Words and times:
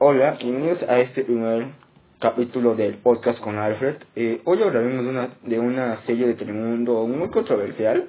Hola, 0.00 0.38
bienvenidos 0.40 0.80
a 0.88 1.00
este 1.00 1.24
primer 1.24 1.72
capítulo 2.20 2.76
del 2.76 2.98
podcast 2.98 3.40
con 3.40 3.58
Alfred. 3.58 3.96
Eh, 4.14 4.40
hoy 4.44 4.62
hablaremos 4.62 5.04
de 5.04 5.10
una, 5.10 5.28
de 5.42 5.58
una 5.58 6.00
serie 6.06 6.28
de 6.28 6.34
Telemundo 6.34 7.04
muy 7.08 7.28
controversial 7.30 8.08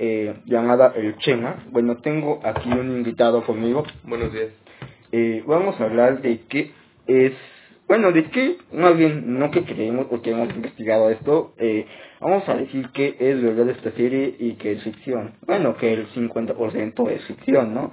eh, 0.00 0.34
llamada 0.46 0.92
El 0.96 1.16
Chema. 1.18 1.64
Bueno, 1.70 1.98
tengo 1.98 2.40
aquí 2.42 2.68
un 2.72 2.90
invitado 2.90 3.44
conmigo. 3.46 3.84
Buenos 4.02 4.32
días. 4.32 4.48
Eh, 5.12 5.44
vamos 5.46 5.80
a 5.80 5.84
hablar 5.84 6.22
de 6.22 6.40
qué 6.48 6.72
es, 7.06 7.34
bueno, 7.86 8.10
de 8.10 8.24
qué, 8.24 8.56
más 8.72 8.96
bien, 8.96 9.38
no 9.38 9.52
que 9.52 9.62
creemos 9.62 10.08
o 10.10 10.20
que 10.22 10.32
hemos 10.32 10.52
investigado 10.52 11.08
esto, 11.08 11.54
eh, 11.56 11.86
vamos 12.18 12.48
a 12.48 12.56
decir 12.56 12.88
que 12.88 13.14
es 13.20 13.40
verdad 13.40 13.68
esta 13.68 13.92
serie 13.92 14.34
y 14.40 14.54
que 14.54 14.72
es 14.72 14.82
ficción. 14.82 15.34
Bueno, 15.46 15.76
que 15.76 15.92
el 15.92 16.08
50% 16.08 17.10
es 17.10 17.24
ficción, 17.26 17.74
¿no? 17.74 17.92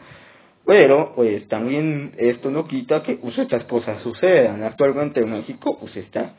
Pero, 0.65 1.13
pues, 1.15 1.47
también 1.47 2.13
esto 2.17 2.51
no 2.51 2.67
quita 2.67 3.03
que 3.03 3.15
pues, 3.15 3.37
estas 3.37 3.63
cosas 3.65 4.01
sucedan. 4.03 4.63
Actualmente 4.63 5.21
en 5.21 5.31
México, 5.31 5.77
pues, 5.79 5.95
está 5.97 6.36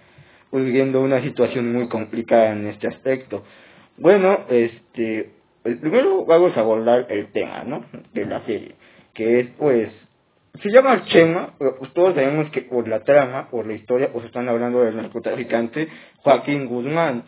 viviendo 0.52 1.01
una 1.01 1.20
situación 1.23 1.73
muy 1.73 1.88
complicada 1.88 2.52
en 2.52 2.66
este 2.66 2.88
aspecto. 2.88 3.45
Bueno, 3.97 4.41
este, 4.48 5.30
el 5.64 5.78
primero 5.78 6.25
vamos 6.25 6.56
a 6.56 6.61
abordar 6.61 7.06
el 7.11 7.33
tema, 7.33 7.64
¿no? 7.64 7.84
De 8.12 8.25
la 8.25 8.45
serie, 8.47 8.75
que 9.14 9.41
es, 9.41 9.48
pues, 9.59 9.91
se 10.62 10.70
llama 10.70 11.05
Chema, 11.06 11.55
pues 11.59 11.92
todos 11.95 12.14
sabemos 12.14 12.50
que 12.50 12.62
por 12.62 12.87
la 12.89 13.00
trama, 13.05 13.48
por 13.50 13.66
la 13.66 13.75
historia, 13.75 14.12
pues 14.12 14.27
están 14.27 14.48
hablando 14.48 14.83
del 14.83 14.97
narcotraficante 14.97 15.89
Joaquín 16.19 16.66
Guzmán. 16.66 17.25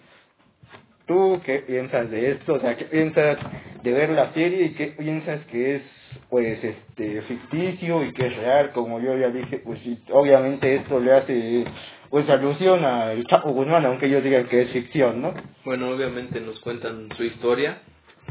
¿Tú 1.07 1.41
qué 1.45 1.61
piensas 1.61 2.11
de 2.11 2.33
esto? 2.33 2.55
O 2.55 2.61
sea, 2.61 2.77
¿qué 2.77 2.85
piensas 2.87 3.39
de 3.83 3.93
ver 3.93 4.11
la 4.11 4.33
serie 4.33 4.67
y 4.67 4.75
qué 4.75 4.89
piensas 4.89 5.41
que 5.47 5.77
es, 5.77 5.83
pues, 6.29 6.63
este, 6.63 7.23
ficticio 7.23 8.05
y 8.05 8.13
que 8.13 8.27
es 8.27 8.37
real? 8.37 8.73
Como 8.73 9.01
yo 9.01 9.17
ya 9.17 9.31
dije, 9.31 9.59
pues, 9.59 9.81
obviamente 10.11 10.77
esto 10.77 11.01
le 11.01 11.13
hace, 11.13 11.65
pues, 12.11 12.29
alusión 12.29 12.85
al 12.85 13.25
Chapo 13.27 13.53
Guzmán, 13.53 13.85
aunque 13.87 14.07
ellos 14.07 14.25
digan 14.25 14.47
que 14.49 14.63
es 14.63 14.71
ficción, 14.71 15.23
¿no? 15.23 15.35
Bueno, 15.65 15.91
obviamente 15.91 16.41
nos 16.41 16.59
cuentan 16.61 17.09
su 17.17 17.25
historia, 17.25 17.83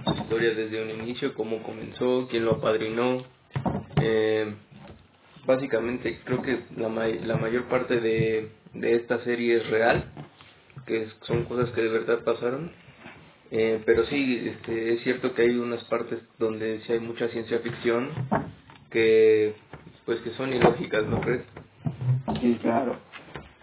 su 0.06 0.14
historia 0.14 0.54
desde 0.54 0.82
un 0.84 0.90
inicio, 1.02 1.34
cómo 1.34 1.62
comenzó, 1.64 2.28
quién 2.30 2.46
lo 2.46 2.54
apadrinó. 2.54 3.24
Eh, 4.02 4.54
básicamente 5.46 6.20
creo 6.24 6.42
que 6.42 6.60
la, 6.78 6.90
la 6.90 7.38
mayor 7.38 7.66
parte 7.66 8.00
de, 8.00 8.50
de 8.74 8.96
esta 8.96 9.24
serie 9.24 9.58
es 9.58 9.70
real, 9.70 10.06
que 10.86 11.08
son 11.22 11.46
cosas 11.46 11.70
que 11.72 11.82
de 11.82 11.90
verdad 11.90 12.24
pasaron. 12.24 12.72
Eh, 13.52 13.82
pero 13.86 14.06
sí, 14.06 14.48
este, 14.48 14.94
es 14.94 15.02
cierto 15.02 15.34
que 15.34 15.42
hay 15.42 15.58
unas 15.58 15.84
partes 15.86 16.20
donde 16.40 16.80
sí 16.82 16.94
hay 16.94 17.02
mucha 17.02 17.28
ciencia 17.28 17.60
ficción 17.60 18.10
que 18.90 19.56
pues 20.06 20.20
que 20.22 20.32
son 20.32 20.54
ilógicas, 20.54 21.06
¿no 21.06 21.20
crees? 21.22 21.44
Sí, 22.40 22.58
claro. 22.62 22.96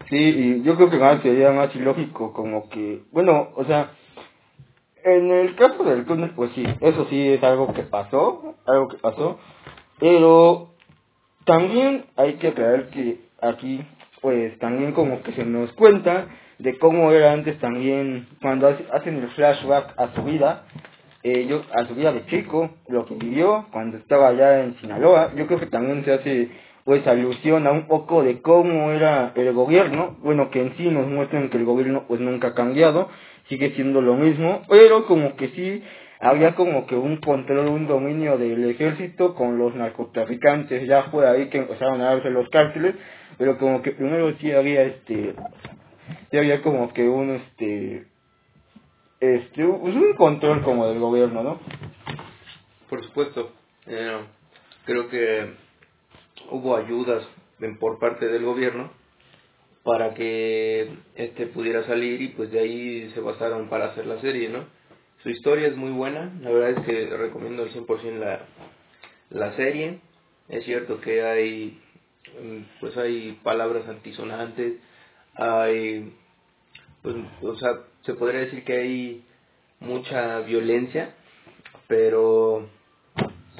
Sí, 0.09 0.17
y 0.17 0.63
yo 0.63 0.75
creo 0.75 0.89
que 0.89 0.97
más 0.97 1.21
sería 1.21 1.51
más 1.51 1.75
ilógico 1.75 2.33
como 2.33 2.69
que, 2.69 3.01
bueno, 3.11 3.49
o 3.55 3.65
sea, 3.65 3.91
en 5.03 5.31
el 5.31 5.55
caso 5.55 5.83
del 5.83 6.05
túnel, 6.05 6.31
pues 6.31 6.51
sí, 6.53 6.63
eso 6.81 7.05
sí 7.09 7.27
es 7.27 7.43
algo 7.43 7.73
que 7.73 7.83
pasó, 7.83 8.55
algo 8.65 8.87
que 8.87 8.97
pasó, 8.97 9.39
pero 9.99 10.69
también 11.45 12.05
hay 12.15 12.35
que 12.35 12.49
aclarar 12.49 12.89
que 12.89 13.21
aquí, 13.41 13.81
pues 14.21 14.57
también 14.59 14.93
como 14.93 15.21
que 15.21 15.31
se 15.33 15.45
nos 15.45 15.71
cuenta 15.73 16.27
de 16.59 16.77
cómo 16.77 17.11
era 17.11 17.31
antes 17.31 17.57
también, 17.59 18.27
cuando 18.41 18.67
hacen 18.67 19.15
el 19.15 19.29
flashback 19.29 19.93
a 19.97 20.13
su 20.13 20.23
vida, 20.23 20.65
eh, 21.23 21.49
a 21.73 21.85
su 21.85 21.95
vida 21.95 22.11
de 22.11 22.25
chico, 22.27 22.69
lo 22.89 23.05
que 23.05 23.15
vivió 23.15 23.67
cuando 23.71 23.97
estaba 23.97 24.27
allá 24.27 24.61
en 24.63 24.75
Sinaloa, 24.75 25.31
yo 25.35 25.47
creo 25.47 25.59
que 25.59 25.67
también 25.67 26.03
se 26.03 26.13
hace 26.13 26.49
pues 26.83 27.05
alusión 27.07 27.65
a 27.67 27.71
un 27.71 27.87
poco 27.87 28.23
de 28.23 28.41
cómo 28.41 28.91
era 28.91 29.31
el 29.35 29.53
gobierno, 29.53 30.17
bueno 30.21 30.49
que 30.49 30.61
en 30.61 30.75
sí 30.75 30.89
nos 30.89 31.07
muestran 31.07 31.49
que 31.49 31.57
el 31.57 31.65
gobierno 31.65 32.05
pues 32.07 32.19
nunca 32.19 32.49
ha 32.49 32.53
cambiado, 32.55 33.09
sigue 33.47 33.71
siendo 33.71 34.01
lo 34.01 34.15
mismo, 34.15 34.61
pero 34.67 35.05
como 35.05 35.35
que 35.35 35.49
sí 35.49 35.83
había 36.19 36.55
como 36.55 36.85
que 36.87 36.95
un 36.95 37.17
control, 37.17 37.69
un 37.69 37.87
dominio 37.87 38.37
del 38.37 38.69
ejército 38.69 39.33
con 39.35 39.57
los 39.57 39.75
narcotraficantes, 39.75 40.87
ya 40.87 41.03
fue 41.03 41.27
ahí 41.27 41.47
que 41.49 41.59
empezaron 41.59 42.01
a 42.01 42.15
darse 42.15 42.29
los 42.29 42.49
cárceles, 42.49 42.95
pero 43.37 43.57
como 43.57 43.81
que 43.81 43.91
primero 43.91 44.33
sí 44.39 44.51
había 44.51 44.83
este, 44.83 45.33
sí 46.31 46.37
había 46.37 46.61
como 46.61 46.93
que 46.93 47.07
un 47.07 47.31
este, 47.31 48.05
este, 49.19 49.65
pues 49.65 49.95
un 49.95 50.13
control 50.13 50.63
como 50.63 50.87
del 50.87 50.99
gobierno, 50.99 51.43
¿no? 51.43 51.59
Por 52.89 53.03
supuesto, 53.03 53.51
eh, 53.85 54.19
creo 54.85 55.09
que 55.09 55.53
hubo 56.51 56.75
ayudas 56.75 57.27
por 57.79 57.99
parte 57.99 58.27
del 58.27 58.43
gobierno 58.43 58.91
para 59.83 60.13
que 60.13 60.89
este 61.15 61.47
pudiera 61.47 61.85
salir 61.85 62.21
y 62.21 62.29
pues 62.29 62.51
de 62.51 62.59
ahí 62.59 63.11
se 63.13 63.19
basaron 63.19 63.69
para 63.69 63.85
hacer 63.85 64.05
la 64.05 64.19
serie, 64.21 64.49
¿no? 64.49 64.65
Su 65.23 65.29
historia 65.29 65.67
es 65.67 65.75
muy 65.75 65.91
buena, 65.91 66.31
la 66.41 66.49
verdad 66.49 66.69
es 66.69 66.85
que 66.85 67.17
recomiendo 67.17 67.63
al 67.63 67.73
100% 67.73 68.19
la, 68.19 68.45
la 69.29 69.55
serie. 69.55 69.99
Es 70.47 70.63
cierto 70.63 71.01
que 71.01 71.21
hay 71.21 71.79
pues 72.79 72.95
hay 72.97 73.39
palabras 73.43 73.87
antisonantes, 73.87 74.73
hay 75.39 76.13
pues, 77.01 77.15
o 77.41 77.55
sea, 77.55 77.69
se 78.01 78.13
podría 78.13 78.41
decir 78.41 78.63
que 78.63 78.77
hay 78.77 79.25
mucha 79.79 80.39
violencia, 80.39 81.13
pero 81.87 82.67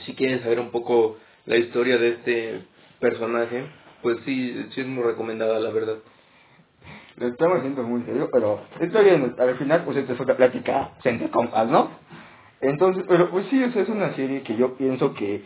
si 0.06 0.14
quieren 0.16 0.42
saber 0.42 0.60
un 0.60 0.72
poco 0.72 1.18
la 1.46 1.56
historia 1.58 1.98
de 1.98 2.10
este 2.10 2.62
personaje, 3.00 3.66
pues 4.02 4.18
sí, 4.26 4.68
sí 4.72 4.82
es 4.82 4.88
muy 4.88 5.04
recomendada, 5.04 5.60
la 5.60 5.72
verdad. 5.72 5.98
Lo 7.16 7.28
estamos 7.28 7.60
haciendo 7.60 7.84
muy 7.84 8.02
serio, 8.04 8.30
pero 8.32 8.62
está 8.80 9.02
bien, 9.02 9.36
al 9.38 9.58
final 9.58 9.84
pues 9.84 9.98
esta 9.98 10.14
es 10.14 10.20
otra 10.20 10.38
plática 10.38 10.92
entre 11.04 11.30
compas, 11.30 11.68
¿no? 11.68 11.92
Entonces, 12.62 13.06
pero 13.08 13.30
pues 13.30 13.46
sí, 13.50 13.62
es 13.64 13.90
una 13.90 14.14
serie 14.16 14.42
que 14.44 14.56
yo 14.56 14.76
pienso 14.76 15.14
que 15.14 15.44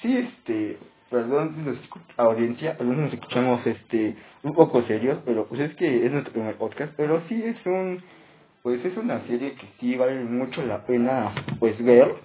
sí, 0.00 0.16
este, 0.16 0.78
perdón, 1.14 1.78
audiencia, 2.16 2.76
algunos 2.80 3.04
nos 3.04 3.14
escuchamos 3.14 3.64
este 3.64 4.16
un 4.42 4.52
poco 4.52 4.82
serios, 4.82 5.20
pero 5.24 5.46
pues 5.46 5.60
es 5.60 5.76
que 5.76 6.04
es 6.04 6.10
nuestro 6.10 6.32
primer 6.32 6.56
podcast, 6.56 6.92
pero 6.96 7.22
sí 7.28 7.40
es 7.40 7.56
un, 7.66 8.02
pues 8.64 8.84
es 8.84 8.96
una 8.96 9.24
serie 9.28 9.52
que 9.52 9.66
sí 9.78 9.94
vale 9.94 10.24
mucho 10.24 10.62
la 10.66 10.84
pena 10.84 11.32
pues 11.60 11.82
ver. 11.84 12.16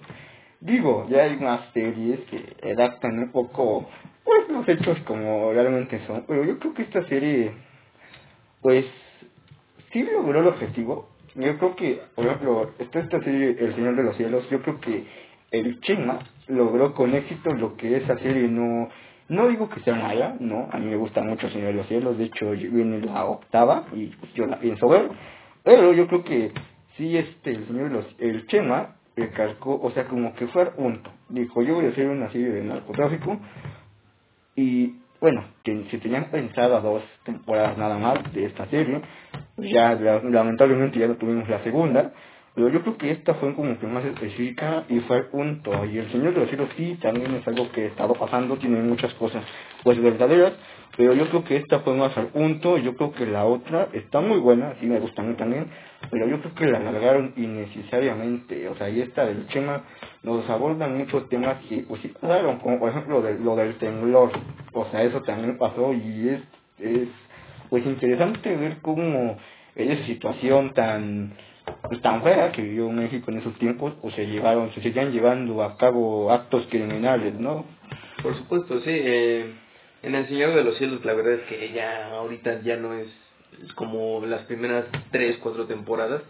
Digo, 0.58 1.06
ya 1.08 1.22
hay 1.22 1.36
unas 1.36 1.72
series 1.72 2.18
que 2.30 2.72
adaptan 2.72 3.16
un 3.16 3.30
poco 3.30 3.88
pues 4.24 4.48
los 4.48 4.68
hechos 4.68 4.98
como 5.06 5.52
realmente 5.52 6.04
son, 6.08 6.24
pero 6.26 6.44
yo 6.44 6.58
creo 6.58 6.74
que 6.74 6.82
esta 6.82 7.04
serie 7.06 7.52
pues 8.60 8.86
sí 9.92 10.02
logró 10.02 10.40
el 10.40 10.48
objetivo. 10.48 11.08
Yo 11.36 11.56
creo 11.58 11.76
que, 11.76 12.02
por 12.16 12.26
ejemplo, 12.26 12.72
esta, 12.80 12.98
esta 12.98 13.20
serie, 13.22 13.56
El 13.56 13.72
Señor 13.76 13.94
de 13.94 14.02
los 14.02 14.16
Cielos, 14.16 14.50
yo 14.50 14.60
creo 14.62 14.80
que 14.80 15.04
el 15.52 15.80
Chema 15.80 16.18
logró 16.50 16.94
con 16.94 17.14
éxito 17.14 17.52
lo 17.54 17.76
que 17.76 17.96
esa 17.96 18.18
serie 18.18 18.48
no... 18.48 18.88
No 19.28 19.46
digo 19.46 19.68
que 19.68 19.78
sea 19.80 19.94
mala, 19.94 20.34
no, 20.40 20.68
a 20.72 20.78
mí 20.78 20.86
me 20.86 20.96
gusta 20.96 21.22
mucho 21.22 21.48
Señor 21.50 21.68
de 21.68 21.74
los 21.74 21.86
Cielos, 21.86 22.18
de 22.18 22.24
hecho 22.24 22.50
viene 22.50 23.00
la 23.00 23.26
octava 23.26 23.84
y 23.92 24.06
pues, 24.06 24.34
yo 24.34 24.44
la 24.46 24.58
pienso 24.58 24.88
ver, 24.88 25.08
pero 25.62 25.92
yo 25.92 26.08
creo 26.08 26.24
que 26.24 26.50
sí 26.96 27.16
este, 27.16 27.52
el 27.52 27.66
Señor 27.68 27.90
de 27.90 27.94
los... 27.94 28.06
El 28.18 28.46
Chema 28.48 28.96
recalcó, 29.16 29.80
o 29.80 29.90
sea, 29.92 30.06
como 30.06 30.34
que 30.34 30.48
fue 30.48 30.66
punto. 30.72 31.10
Dijo, 31.28 31.62
yo 31.62 31.76
voy 31.76 31.86
a 31.86 31.90
hacer 31.90 32.08
una 32.08 32.28
serie 32.32 32.50
de 32.50 32.64
narcotráfico 32.64 33.38
y 34.56 34.96
bueno, 35.20 35.44
que 35.62 35.84
se 35.90 35.98
tenían 35.98 36.30
pensado 36.30 36.80
dos 36.80 37.02
temporadas 37.24 37.76
nada 37.76 37.98
más 37.98 38.32
de 38.32 38.46
esta 38.46 38.66
serie, 38.66 39.02
ya 39.58 39.94
lamentablemente 39.94 40.98
ya 40.98 41.06
no 41.06 41.16
tuvimos 41.16 41.48
la 41.48 41.62
segunda, 41.62 42.12
pero 42.54 42.68
yo 42.68 42.82
creo 42.82 42.96
que 42.98 43.10
esta 43.12 43.34
fue 43.34 43.54
como 43.54 43.78
que 43.78 43.86
más 43.86 44.04
específica 44.04 44.84
y 44.88 44.98
fue 45.00 45.18
el 45.18 45.26
punto. 45.26 45.84
Y 45.84 45.98
el 45.98 46.10
Señor 46.10 46.34
de 46.34 46.40
los 46.40 46.48
Cielos 46.48 46.68
sí 46.76 46.98
también 47.00 47.34
es 47.34 47.46
algo 47.46 47.70
que 47.70 47.84
ha 47.84 47.86
estado 47.86 48.14
pasando, 48.14 48.56
tiene 48.56 48.80
muchas 48.82 49.14
cosas 49.14 49.44
pues 49.84 50.00
verdaderas, 50.02 50.54
pero 50.96 51.14
yo 51.14 51.28
creo 51.28 51.44
que 51.44 51.56
esta 51.56 51.80
fue 51.80 51.94
más 51.94 52.16
al 52.18 52.28
punto, 52.28 52.76
yo 52.76 52.96
creo 52.96 53.12
que 53.12 53.24
la 53.24 53.44
otra 53.44 53.88
está 53.92 54.20
muy 54.20 54.38
buena, 54.38 54.74
sí 54.80 54.86
me 54.86 54.98
gusta 54.98 55.22
mí 55.22 55.34
también, 55.34 55.68
pero 56.10 56.26
yo 56.26 56.40
creo 56.40 56.54
que 56.54 56.66
la 56.66 56.78
alargaron 56.78 57.32
innecesariamente, 57.36 58.68
o 58.68 58.74
sea, 58.76 58.90
y 58.90 59.00
esta 59.00 59.24
del 59.24 59.46
Chema 59.48 59.84
nos 60.22 60.48
abordan 60.50 60.98
muchos 60.98 61.28
temas 61.28 61.58
que 61.68 61.84
pues 61.88 62.02
sí 62.02 62.08
pasaron, 62.08 62.58
como 62.58 62.80
por 62.80 62.90
ejemplo 62.90 63.22
de, 63.22 63.38
lo 63.38 63.54
del 63.54 63.76
temblor, 63.76 64.32
o 64.72 64.84
sea, 64.86 65.02
eso 65.02 65.22
también 65.22 65.56
pasó 65.56 65.94
y 65.94 66.28
es, 66.28 66.42
es 66.80 67.08
pues 67.70 67.86
interesante 67.86 68.56
ver 68.56 68.78
cómo 68.82 69.38
esa 69.76 70.04
situación 70.04 70.74
tan 70.74 71.32
pues, 71.90 72.02
tan 72.02 72.22
fea 72.22 72.52
que 72.52 72.62
vivió 72.62 72.88
México 72.88 73.32
en 73.32 73.38
esos 73.38 73.58
tiempos, 73.58 73.92
pues 74.00 74.14
se 74.14 74.24
llevaron, 74.24 74.72
se 74.74 74.80
seguían 74.80 75.10
llevando 75.10 75.62
a 75.64 75.76
cabo 75.76 76.30
actos 76.32 76.66
criminales, 76.70 77.34
¿no? 77.34 77.64
Por 78.22 78.36
supuesto, 78.36 78.80
sí. 78.80 78.90
Eh, 78.90 79.52
en 80.04 80.14
El 80.14 80.28
Señor 80.28 80.54
de 80.54 80.62
los 80.62 80.78
Cielos, 80.78 81.04
la 81.04 81.14
verdad 81.14 81.34
es 81.34 81.42
que 81.48 81.72
ya 81.72 82.10
ahorita 82.12 82.62
ya 82.62 82.76
no 82.76 82.94
es 82.94 83.08
como 83.74 84.24
las 84.24 84.42
primeras 84.42 84.86
tres, 85.10 85.38
cuatro 85.42 85.66
temporadas. 85.66 86.22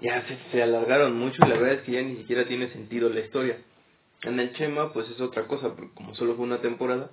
Ya 0.00 0.26
se, 0.26 0.38
se 0.50 0.62
alargaron 0.62 1.16
mucho 1.16 1.44
y 1.44 1.48
la 1.48 1.56
verdad 1.56 1.74
es 1.74 1.82
que 1.82 1.92
ya 1.92 2.02
ni 2.02 2.16
siquiera 2.16 2.46
tiene 2.46 2.68
sentido 2.68 3.10
la 3.10 3.20
historia. 3.20 3.58
En 4.22 4.40
el 4.40 4.54
Chema, 4.54 4.94
pues 4.94 5.10
es 5.10 5.20
otra 5.20 5.46
cosa, 5.46 5.74
porque 5.74 5.92
como 5.94 6.14
solo 6.14 6.36
fue 6.36 6.44
una 6.44 6.62
temporada, 6.62 7.10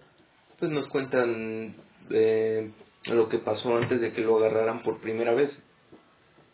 pues 0.57 0.72
nos 0.72 0.88
cuentan 0.88 1.75
eh, 2.12 2.72
lo 3.06 3.28
que 3.28 3.40
pasó 3.40 3.75
antes 3.75 4.00
de 4.00 4.13
que 4.13 4.22
lo 4.22 4.38
agarraran 4.38 4.84
por 4.84 5.01
primera 5.01 5.34
vez. 5.34 5.51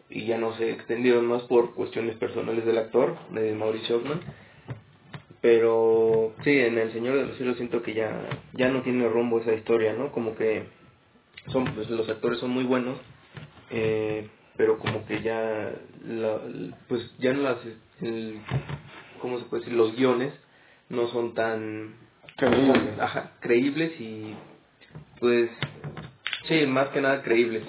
Y 0.09 0.25
ya 0.25 0.37
no 0.37 0.55
se 0.57 0.71
extendieron 0.71 1.25
más 1.25 1.43
por 1.43 1.73
cuestiones 1.73 2.15
personales 2.17 2.65
del 2.65 2.77
actor, 2.77 3.17
de 3.31 3.53
Mauricio 3.53 3.97
Ockman. 3.97 4.21
Pero 5.41 6.33
sí, 6.43 6.51
en 6.51 6.77
El 6.77 6.91
Señor 6.91 7.17
de 7.17 7.27
los 7.27 7.37
Cielos 7.37 7.57
siento 7.57 7.81
que 7.83 7.93
ya, 7.93 8.27
ya 8.53 8.69
no 8.69 8.81
tiene 8.81 9.07
rumbo 9.07 9.39
esa 9.39 9.53
historia, 9.53 9.93
¿no? 9.93 10.11
Como 10.11 10.35
que 10.35 10.63
son 11.47 11.65
pues, 11.75 11.89
los 11.89 12.09
actores 12.09 12.39
son 12.39 12.51
muy 12.51 12.63
buenos, 12.63 12.97
eh, 13.69 14.27
pero 14.57 14.79
como 14.79 15.05
que 15.05 15.21
ya, 15.21 15.71
la, 16.07 16.39
pues 16.87 17.13
ya 17.19 17.33
no 17.33 17.43
las, 17.43 17.57
el, 18.01 18.39
¿cómo 19.21 19.39
se 19.39 19.45
puede 19.45 19.63
decir? 19.63 19.77
Los 19.77 19.95
guiones 19.95 20.33
no 20.89 21.07
son 21.09 21.33
tan 21.33 21.93
Creíbles. 22.37 22.99
ajá, 22.99 23.31
creíbles 23.39 23.99
y 24.01 24.35
pues 25.19 25.49
sí, 26.47 26.65
más 26.65 26.89
que 26.89 27.01
nada 27.01 27.21
creíbles. 27.23 27.63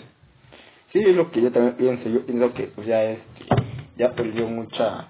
Sí, 0.92 1.00
es 1.00 1.16
lo 1.16 1.30
que 1.30 1.42
yo 1.42 1.52
también 1.52 1.76
pienso. 1.76 2.08
Yo 2.08 2.24
pienso 2.24 2.54
que 2.54 2.64
pues 2.64 2.86
ya 2.86 3.04
este, 3.04 3.44
ya 3.96 4.14
perdió 4.14 4.46
mucha, 4.48 5.08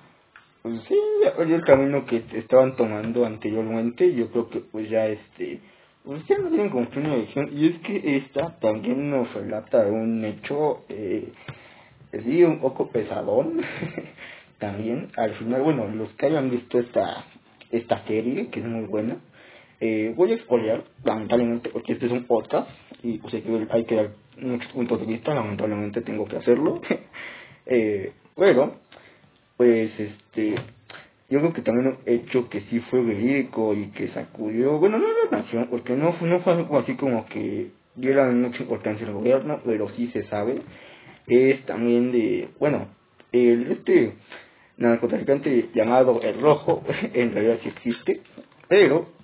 pues 0.63 0.81
sí, 0.89 0.99
ya 1.23 1.35
perdió 1.35 1.57
el 1.57 1.65
camino 1.65 2.07
que 2.07 2.25
estaban 2.35 2.77
tomando 2.77 3.25
anteriormente. 3.25 4.15
Yo 4.15 4.31
creo 4.31 4.49
que 4.49 4.61
pues 4.61 4.89
ya 4.91 5.07
este, 5.07 5.61
pues 6.05 6.27
ya 6.27 6.39
no 6.39 6.49
tienen 6.49 6.71
como 6.71 6.89
una 6.97 7.15
dirección. 7.17 7.51
Y 7.53 7.69
es 7.69 7.79
que 7.81 8.17
esta 8.17 8.59
también 8.59 9.11
nos 9.11 9.33
relata 9.35 9.87
un 9.87 10.25
hecho, 10.25 10.85
eh, 10.89 11.33
un 12.13 12.61
poco 12.61 12.89
pesadón. 12.91 13.61
también, 14.59 15.09
al 15.17 15.35
final, 15.35 15.63
bueno, 15.63 15.89
los 15.89 16.13
que 16.15 16.27
hayan 16.27 16.51
visto 16.51 16.79
esta, 16.79 17.25
esta 17.71 18.05
serie, 18.07 18.49
que 18.49 18.61
es 18.61 18.67
muy 18.67 18.87
buena, 18.87 19.19
eh, 19.81 20.15
voy 20.17 20.33
a 20.33 20.35
expoliar, 20.37 20.85
lamentablemente, 21.05 21.69
porque 21.71 21.93
este 21.93 22.07
es 22.07 22.13
un 22.13 22.25
podcast 22.25 22.71
y 23.03 23.19
pues 23.19 23.35
hay 23.35 23.85
que, 23.85 23.95
dar 23.95 24.11
muchos 24.41 24.71
puntos 24.73 25.01
de 25.01 25.07
vista, 25.07 25.35
lamentablemente 25.35 26.03
tengo 26.03 26.27
que 26.27 26.37
hacerlo. 26.37 26.81
eh, 27.67 28.13
pero, 28.37 28.75
pues, 29.57 29.91
este, 29.99 30.55
yo 31.29 31.41
creo 31.41 31.53
que 31.53 31.63
también 31.63 31.89
un 31.89 31.99
hecho 32.07 32.49
que 32.49 32.61
sí 32.63 32.81
fue 32.91 33.03
verídico 33.03 33.75
y 33.75 33.89
que 33.89 34.09
sacudió, 34.09 34.79
bueno, 34.79 34.99
no 34.99 35.07
la 35.09 35.39
nación, 35.39 35.69
porque 35.71 35.95
no, 35.95 36.15
no 36.21 36.41
fue 36.41 36.53
algo 36.53 36.79
así 36.79 36.95
como 36.95 37.27
que 37.27 37.71
diera 37.97 38.31
mucha 38.31 38.63
importancia 38.63 39.07
al 39.07 39.15
gobierno, 39.15 39.61
pero 39.65 39.89
sí 39.91 40.09
se 40.13 40.25
sabe, 40.25 40.61
es 41.27 41.65
también 41.67 42.13
de, 42.13 42.49
bueno, 42.61 42.89
el 43.33 43.73
este 43.73 44.13
narcotraficante 44.77 45.71
llamado 45.75 46.21
El 46.23 46.41
Rojo, 46.41 46.85
en 47.15 47.33
realidad 47.33 47.59
sí 47.63 47.69
existe, 47.71 48.21
pero 48.69 49.16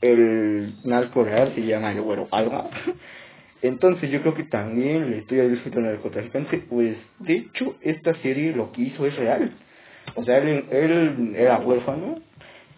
el 0.00 0.74
narco 0.84 1.24
real 1.24 1.52
se 1.54 1.62
llama 1.62 1.92
el 1.92 2.00
Güero 2.00 2.28
Alba. 2.30 2.70
Entonces 3.62 4.10
yo 4.10 4.22
creo 4.22 4.34
que 4.34 4.44
también 4.44 5.10
la 5.10 5.16
historia 5.18 5.44
del 5.44 5.58
sujeto 5.58 5.80
narcotraficante, 5.80 6.58
pues 6.58 6.96
de 7.18 7.34
hecho 7.34 7.76
esta 7.82 8.14
serie 8.16 8.54
lo 8.54 8.72
que 8.72 8.82
hizo 8.82 9.06
es 9.06 9.14
real. 9.16 9.52
O 10.14 10.24
sea, 10.24 10.38
él, 10.38 10.64
él 10.70 11.34
era 11.36 11.58
huérfano 11.58 12.20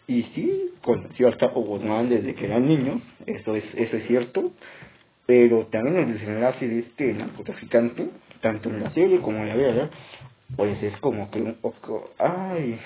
y 0.08 0.24
sí 0.34 0.70
conoció 0.82 1.28
al 1.28 1.36
Capo 1.36 1.60
Guzmán 1.60 2.08
desde 2.08 2.34
que 2.34 2.46
era 2.46 2.58
niño, 2.58 3.00
eso 3.26 3.54
es, 3.54 3.64
eso 3.76 3.96
es 3.96 4.06
cierto, 4.08 4.52
pero 5.24 5.66
también 5.66 5.96
el 5.98 6.14
desenlace 6.14 6.66
de 6.66 6.80
este 6.80 7.14
narcotraficante, 7.14 8.08
tanto 8.40 8.68
en 8.68 8.82
la 8.82 8.90
serie 8.90 9.20
como 9.20 9.38
en 9.38 9.48
la 9.48 9.54
vida 9.54 9.90
pues 10.56 10.82
es 10.82 10.96
como 10.98 11.30
que 11.30 11.40
un 11.40 11.54
poco, 11.54 12.10
ay, 12.18 12.78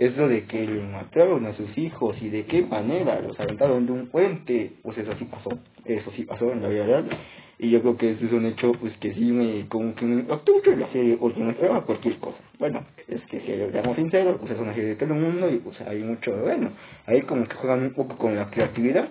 eso 0.00 0.28
de 0.28 0.44
que 0.44 0.66
le 0.66 0.80
mataron 0.80 1.44
a 1.44 1.52
sus 1.52 1.76
hijos 1.76 2.16
y 2.22 2.30
de 2.30 2.46
qué 2.46 2.62
manera 2.62 3.20
los 3.20 3.38
aventaron 3.38 3.84
de 3.84 3.92
un 3.92 4.06
puente, 4.06 4.72
pues 4.82 4.96
eso 4.96 5.12
sí 5.18 5.26
pasó, 5.26 5.50
eso 5.84 6.10
sí 6.16 6.24
pasó 6.24 6.50
en 6.50 6.62
la 6.62 6.68
vida 6.68 6.86
real. 6.86 7.10
Y 7.58 7.68
yo 7.68 7.82
creo 7.82 7.98
que 7.98 8.12
eso 8.12 8.24
es 8.24 8.32
un 8.32 8.46
hecho 8.46 8.72
pues 8.80 8.96
que 8.96 9.12
sí 9.12 9.30
me, 9.30 9.68
como 9.68 9.94
que 9.94 10.06
me 10.06 10.22
mucho 10.22 10.72
en 10.72 10.80
la 10.80 10.90
serie, 10.90 11.18
porque 11.18 11.40
no 11.40 11.50
esperaba 11.50 11.84
cualquier 11.84 12.16
cosa. 12.16 12.38
Bueno, 12.58 12.82
es 13.08 13.20
que 13.26 13.40
si 13.40 13.72
seamos 13.72 13.94
sinceros, 13.94 14.38
pues 14.40 14.50
es 14.52 14.58
una 14.58 14.72
serie 14.72 14.88
de 14.88 14.96
todo 14.96 15.12
el 15.12 15.20
mundo 15.20 15.50
y 15.50 15.58
pues 15.58 15.78
hay 15.82 15.98
mucho, 15.98 16.34
bueno, 16.34 16.72
ahí 17.04 17.20
como 17.20 17.46
que 17.46 17.56
juegan 17.56 17.82
un 17.82 17.92
poco 17.92 18.16
con 18.16 18.34
la 18.34 18.48
creatividad. 18.48 19.10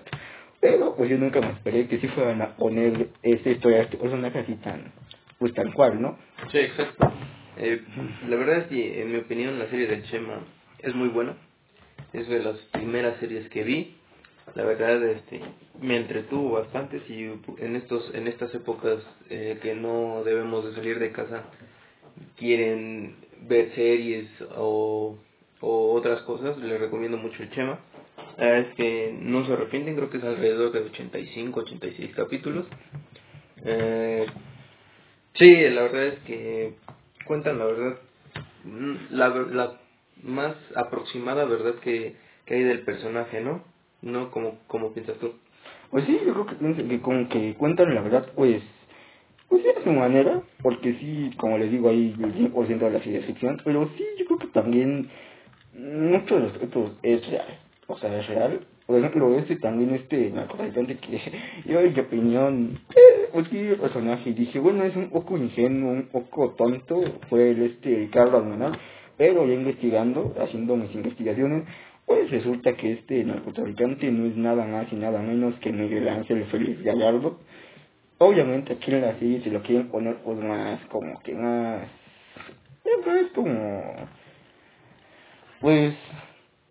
Pero 0.59 0.95
pues 0.95 1.07
yo 1.07 1.19
nunca 1.19 1.39
me 1.39 1.51
esperé 1.51 1.87
que 1.87 1.99
sí 1.99 2.07
fueran 2.07 2.41
a 2.41 2.55
poner 2.55 3.09
esta 3.21 3.49
historia 3.51 3.83
este 3.83 3.97
personaje 3.97 4.39
así 4.39 4.55
tan, 4.55 4.91
pues 5.37 5.53
tal 5.53 5.71
cual, 5.71 6.01
¿no? 6.01 6.17
Sí, 6.51 6.57
exacto. 6.57 7.11
Eh, 7.57 7.79
la 8.27 8.35
verdad 8.37 8.57
es 8.57 8.67
que, 8.67 9.03
en 9.03 9.11
mi 9.11 9.19
opinión, 9.19 9.59
la 9.59 9.67
serie 9.67 9.85
de 9.85 10.01
Chema 10.03 10.39
es 10.81 10.95
muy 10.95 11.09
buena. 11.09 11.35
Es 12.13 12.27
de 12.27 12.41
las 12.41 12.57
primeras 12.71 13.19
series 13.19 13.49
que 13.49 13.63
vi. 13.63 13.95
La 14.55 14.63
verdad, 14.63 15.03
este, 15.03 15.41
me 15.79 15.97
entretuvo 15.97 16.51
bastante. 16.51 17.01
Si 17.01 17.31
en 17.57 17.75
estos, 17.75 18.13
en 18.13 18.27
estas 18.27 18.53
épocas 18.55 19.03
eh, 19.29 19.59
que 19.61 19.75
no 19.75 20.23
debemos 20.23 20.65
de 20.65 20.73
salir 20.73 20.99
de 20.99 21.11
casa, 21.11 21.43
quieren 22.35 23.15
ver 23.41 23.73
series 23.75 24.27
o, 24.55 25.17
o 25.61 25.93
otras 25.93 26.21
cosas, 26.23 26.57
les 26.57 26.79
recomiendo 26.79 27.17
mucho 27.17 27.43
el 27.43 27.51
Chema. 27.51 27.79
La 28.37 28.59
es 28.59 28.73
que 28.75 29.15
no 29.19 29.45
se 29.45 29.53
arrepienten, 29.53 29.95
creo 29.95 30.09
que 30.09 30.17
es 30.17 30.23
alrededor 30.23 30.71
de 30.71 30.79
85, 30.79 31.59
86 31.59 32.15
capítulos. 32.15 32.65
Eh, 33.65 34.25
sí, 35.33 35.55
la 35.69 35.81
verdad 35.83 36.05
es 36.05 36.19
que 36.19 36.73
cuentan 37.25 37.59
la 37.59 37.65
verdad, 37.65 37.99
mm, 38.63 38.95
la 39.11 39.79
más 40.23 40.55
aproximada 40.75 41.45
verdad 41.45 41.75
que, 41.75 42.15
que 42.45 42.55
hay 42.55 42.63
del 42.63 42.81
personaje, 42.81 43.41
¿no? 43.41 43.63
¿No? 44.01 44.31
como 44.31 44.59
como 44.67 44.93
piensas 44.93 45.17
tú? 45.17 45.33
Pues 45.91 46.05
sí, 46.05 46.19
yo 46.25 46.33
creo 46.33 46.45
que, 46.45 46.55
pienso 46.55 46.87
que 46.87 47.01
como 47.01 47.27
que 47.29 47.55
cuentan 47.55 47.93
la 47.95 48.01
verdad, 48.01 48.27
pues, 48.35 48.61
pues 49.47 49.63
sí, 49.63 49.69
su 49.83 49.91
manera, 49.91 50.41
porque 50.61 50.93
sí, 50.93 51.31
como 51.37 51.57
les 51.57 51.71
digo, 51.71 51.89
ahí 51.89 52.15
el 52.19 52.33
100% 52.35 52.77
de 52.77 52.91
la 52.91 52.99
ficción, 52.99 53.59
pero 53.63 53.89
sí, 53.97 54.05
yo 54.19 54.25
creo 54.25 54.37
que 54.39 54.47
también 54.47 55.09
muchos 55.73 56.29
de 56.29 56.39
los 56.39 56.53
aspectos 56.53 56.91
es 57.01 57.27
real, 57.27 57.59
o 57.87 57.97
sea, 57.97 58.19
es 58.19 58.27
real. 58.27 58.59
Por 58.85 58.97
ejemplo, 58.97 59.37
este 59.37 59.55
también, 59.57 59.93
este 59.93 60.31
narcotraficante 60.31 60.97
que 60.97 61.21
yo 61.65 61.79
en 61.79 61.93
mi 61.93 61.99
opinión, 61.99 62.79
eh, 62.95 63.29
pues 63.31 63.51
el 63.51 63.77
personaje, 63.77 64.33
dije, 64.33 64.59
bueno, 64.59 64.83
es 64.83 64.95
un 64.95 65.09
poco 65.09 65.37
ingenuo, 65.37 65.91
un 65.91 66.07
poco 66.07 66.55
tonto, 66.55 67.01
fue 67.29 67.51
el 67.51 67.63
este 67.63 67.95
Ricardo 67.95 68.37
Almanal, 68.37 68.73
pero 69.19 69.45
ya 69.45 69.53
investigando, 69.53 70.33
haciendo 70.39 70.77
mis 70.77 70.95
investigaciones, 70.95 71.65
pues 72.05 72.31
resulta 72.31 72.71
que 72.77 72.93
este 72.93 73.21
narcotraficante 73.25 74.09
no 74.09 74.27
es 74.27 74.37
nada 74.37 74.65
más 74.65 74.87
y 74.93 74.95
nada 74.95 75.19
menos 75.21 75.55
que 75.55 75.73
Miguel 75.73 76.07
Ángel 76.07 76.45
Félix 76.45 76.81
Gallardo. 76.83 77.37
Obviamente 78.17 78.71
aquí 78.71 78.91
en 78.91 79.01
la 79.01 79.19
serie 79.19 79.41
se 79.41 79.51
lo 79.51 79.61
quieren 79.61 79.89
poner 79.89 80.15
pues 80.23 80.37
más 80.37 80.79
como 80.85 81.19
que 81.19 81.33
más... 81.33 81.85
pues 83.03 83.27
como... 83.35 83.83
Pues 85.59 85.95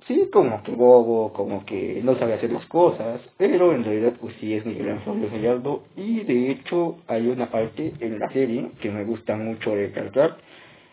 sí, 0.06 0.30
como 0.32 0.62
que 0.62 0.72
bobo, 0.72 1.34
como 1.34 1.66
que 1.66 2.00
no 2.02 2.18
sabe 2.18 2.32
hacer 2.32 2.50
las 2.50 2.64
cosas, 2.64 3.20
pero 3.36 3.74
en 3.74 3.84
realidad 3.84 4.14
pues 4.18 4.34
sí 4.40 4.54
es 4.54 4.64
Miguel 4.64 4.88
Ángel 4.88 5.28
Gallardo 5.30 5.82
y 5.96 6.20
de 6.20 6.50
hecho 6.50 6.96
hay 7.08 7.26
una 7.26 7.50
parte 7.50 7.92
en 8.00 8.18
la 8.18 8.30
serie 8.32 8.70
que 8.80 8.90
me 8.90 9.04
gusta 9.04 9.36
mucho 9.36 9.74
recalcar. 9.74 10.38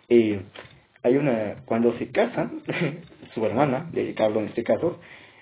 Eh, 0.09 0.41
hay 1.05 1.17
una, 1.17 1.57
cuando 1.65 1.95
se 2.00 2.09
casan, 2.09 2.62
su 3.35 3.45
hermana, 3.45 3.88
de 3.91 4.05
Ricardo 4.05 4.39
en 4.39 4.47
este 4.47 4.63
caso, 4.63 5.00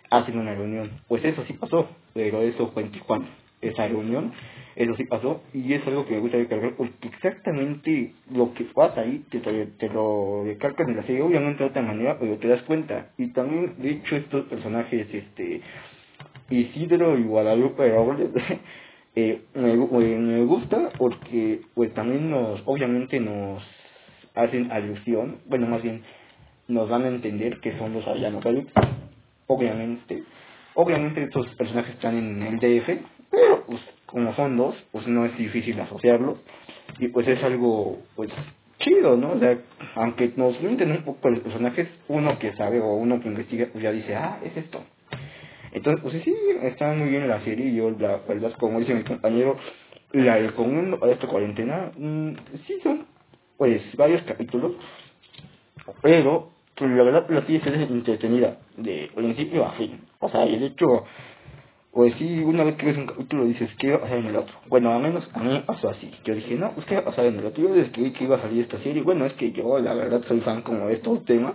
hacen 0.09 0.37
una 0.37 0.53
reunión. 0.53 0.91
Pues 1.07 1.23
eso 1.23 1.41
sí 1.47 1.53
pasó, 1.53 1.87
pero 2.13 2.41
eso 2.41 2.67
fue 2.71 2.83
en 2.83 2.91
Tijuana. 2.91 3.29
Esa 3.61 3.87
reunión, 3.87 4.33
eso 4.75 4.93
sí 4.97 5.05
pasó, 5.05 5.41
y 5.53 5.71
es 5.71 5.87
algo 5.87 6.05
que 6.05 6.15
me 6.15 6.19
gusta 6.19 6.35
recalcar, 6.35 6.75
porque 6.75 7.07
exactamente 7.07 8.13
lo 8.29 8.53
que 8.53 8.65
pasa 8.65 9.01
ahí 9.01 9.23
te, 9.29 9.87
lo 9.87 10.43
recalcan 10.43 10.89
en 10.89 10.97
la 10.97 11.03
serie, 11.03 11.21
obviamente 11.21 11.63
de 11.63 11.69
otra 11.69 11.81
manera, 11.81 12.17
pero 12.19 12.35
te 12.39 12.49
das 12.49 12.61
cuenta. 12.63 13.13
Y 13.17 13.31
también, 13.31 13.75
de 13.77 13.91
hecho, 13.91 14.17
estos 14.17 14.45
personajes, 14.47 15.07
este, 15.13 15.61
Isidro 16.49 17.17
y 17.17 17.23
Guadalupe 17.23 17.89
Robles, 17.89 18.31
eh, 19.15 19.43
me, 19.53 19.77
me, 19.77 20.17
me 20.17 20.43
gusta 20.43 20.89
porque, 20.97 21.61
pues 21.73 21.93
también 21.93 22.29
nos, 22.29 22.61
obviamente 22.65 23.21
nos 23.21 23.63
hacen 24.35 24.71
alusión, 24.71 25.37
bueno, 25.45 25.67
más 25.67 25.81
bien 25.81 26.03
nos 26.67 26.89
van 26.89 27.03
a 27.03 27.07
entender 27.09 27.59
que 27.59 27.77
son 27.77 27.93
los 27.93 28.05
Félix, 28.43 28.71
obviamente. 29.47 30.23
Obviamente 30.75 31.23
estos 31.23 31.47
personajes 31.55 31.93
están 31.93 32.17
en 32.17 32.41
el 32.41 32.59
DF, 32.59 32.89
pero 33.29 33.63
pues 33.67 33.81
como 34.05 34.33
son 34.35 34.57
dos, 34.57 34.75
pues 34.91 35.07
no 35.07 35.25
es 35.25 35.37
difícil 35.37 35.79
asociarlos. 35.79 36.39
Y 36.99 37.07
pues 37.07 37.27
es 37.27 37.43
algo, 37.43 37.99
pues, 38.15 38.29
chido, 38.79 39.17
¿no? 39.17 39.33
O 39.33 39.39
sea, 39.39 39.57
aunque 39.95 40.31
nos 40.35 40.59
mienten 40.61 40.91
un 40.91 41.03
poco 41.03 41.29
los 41.29 41.39
personajes, 41.39 41.87
uno 42.07 42.37
que 42.37 42.53
sabe 42.53 42.79
o 42.79 42.93
uno 42.93 43.19
que 43.19 43.27
investiga, 43.27 43.67
pues 43.71 43.83
ya 43.83 43.91
dice, 43.91 44.15
ah, 44.15 44.39
es 44.43 44.55
esto. 44.55 44.83
Entonces, 45.71 46.01
pues 46.03 46.23
sí, 46.23 46.35
está 46.61 46.93
muy 46.93 47.09
bien 47.09 47.27
la 47.27 47.41
serie. 47.41 47.73
Yo, 47.73 47.89
la 47.91 48.17
verdad, 48.27 48.53
como 48.59 48.79
dice 48.79 48.93
mi 48.93 49.03
compañero, 49.03 49.57
la 50.11 50.37
recomiendo 50.37 50.99
para 50.99 51.13
esta 51.13 51.27
cuarentena. 51.27 51.91
Mm, 51.97 52.33
sí, 52.67 52.79
son 52.83 53.02
pues 53.63 53.95
varios 53.95 54.21
capítulos, 54.23 54.73
pero 56.01 56.51
pues, 56.75 56.91
la 56.91 57.03
verdad 57.03 57.29
la 57.29 57.41
serie 57.43 57.61
es 57.63 57.89
entretenida 57.89 58.57
de 58.75 59.09
principio 59.15 59.65
a 59.65 59.71
fin. 59.71 60.01
O 60.19 60.27
sea, 60.27 60.43
el 60.43 60.63
hecho, 60.63 61.05
Pues 61.93 62.13
sí, 62.15 62.39
una 62.39 62.65
vez 62.65 62.75
que 62.75 62.87
ves 62.87 62.97
un 62.97 63.05
capítulo 63.05 63.45
dices, 63.45 63.69
¿qué 63.79 63.91
va 63.91 63.95
a 63.95 64.01
pasar 64.01 64.17
en 64.17 64.25
el 64.25 64.35
otro? 64.35 64.53
Bueno, 64.67 64.91
al 64.91 65.01
menos 65.01 65.25
a 65.33 65.39
mí 65.39 65.63
pasó 65.65 65.87
así. 65.91 66.11
Yo 66.25 66.35
dije, 66.35 66.55
no, 66.55 66.73
pues 66.73 66.85
¿qué 66.87 66.95
va 66.95 67.01
a 67.01 67.05
pasar 67.05 67.23
en 67.23 67.39
el 67.39 67.45
otro? 67.45 67.63
Yo 67.63 67.73
desde 67.73 68.11
que 68.11 68.23
iba 68.25 68.35
a 68.35 68.41
salir 68.41 68.63
esta 68.63 68.79
serie, 68.79 69.01
bueno, 69.01 69.25
es 69.25 69.33
que 69.35 69.53
yo 69.53 69.79
la 69.79 69.93
verdad 69.93 70.21
soy 70.27 70.41
fan 70.41 70.61
como 70.63 70.87
de 70.87 70.95
estos 70.95 71.23
temas. 71.23 71.53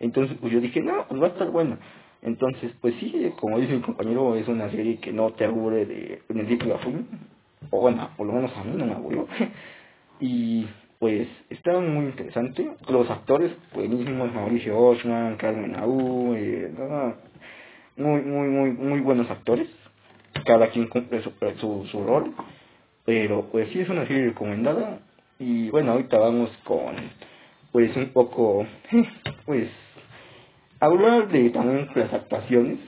Entonces, 0.00 0.38
pues 0.40 0.54
yo 0.54 0.60
dije, 0.62 0.80
no, 0.80 1.06
pues 1.06 1.20
va 1.20 1.26
a 1.26 1.30
estar 1.32 1.50
buena. 1.50 1.78
Entonces, 2.22 2.72
pues 2.80 2.94
sí, 2.98 3.30
como 3.38 3.58
dice 3.58 3.74
mi 3.74 3.82
compañero, 3.82 4.36
es 4.36 4.48
una 4.48 4.70
serie 4.70 4.98
que 5.00 5.12
no 5.12 5.32
te 5.32 5.44
aburre 5.44 5.84
de 5.84 6.22
principio 6.28 6.76
a 6.76 6.78
fin. 6.78 7.06
O 7.68 7.80
bueno, 7.82 8.08
por 8.16 8.26
lo 8.26 8.32
menos 8.32 8.56
a 8.56 8.64
mí 8.64 8.74
no 8.74 8.86
me 8.86 8.94
aburrió. 8.94 9.26
y 10.20 10.66
pues 11.02 11.26
está 11.50 11.80
muy 11.80 12.04
interesante. 12.04 12.64
Los 12.88 13.10
actores 13.10 13.50
buenísimos, 13.74 14.32
Mauricio 14.32 14.78
Osman, 14.78 15.36
Carmen 15.36 15.74
Aú, 15.74 16.32
eh, 16.36 16.72
muy, 17.96 18.20
muy, 18.20 18.46
muy, 18.46 18.70
muy 18.70 19.00
buenos 19.00 19.28
actores. 19.28 19.66
Cada 20.46 20.68
quien 20.68 20.86
cumple 20.86 21.20
su, 21.24 21.32
su, 21.58 21.86
su 21.90 22.04
rol. 22.04 22.32
Pero 23.04 23.48
pues 23.50 23.68
sí 23.70 23.80
es 23.80 23.88
una 23.88 24.06
serie 24.06 24.26
recomendada. 24.26 25.00
Y 25.40 25.70
bueno, 25.70 25.90
ahorita 25.90 26.20
vamos 26.20 26.56
con 26.62 26.94
pues 27.72 27.96
un 27.96 28.10
poco, 28.10 28.64
pues, 29.44 29.68
hablar 30.78 31.26
de 31.32 31.50
también 31.50 31.88
las 31.96 32.12
actuaciones. 32.12 32.78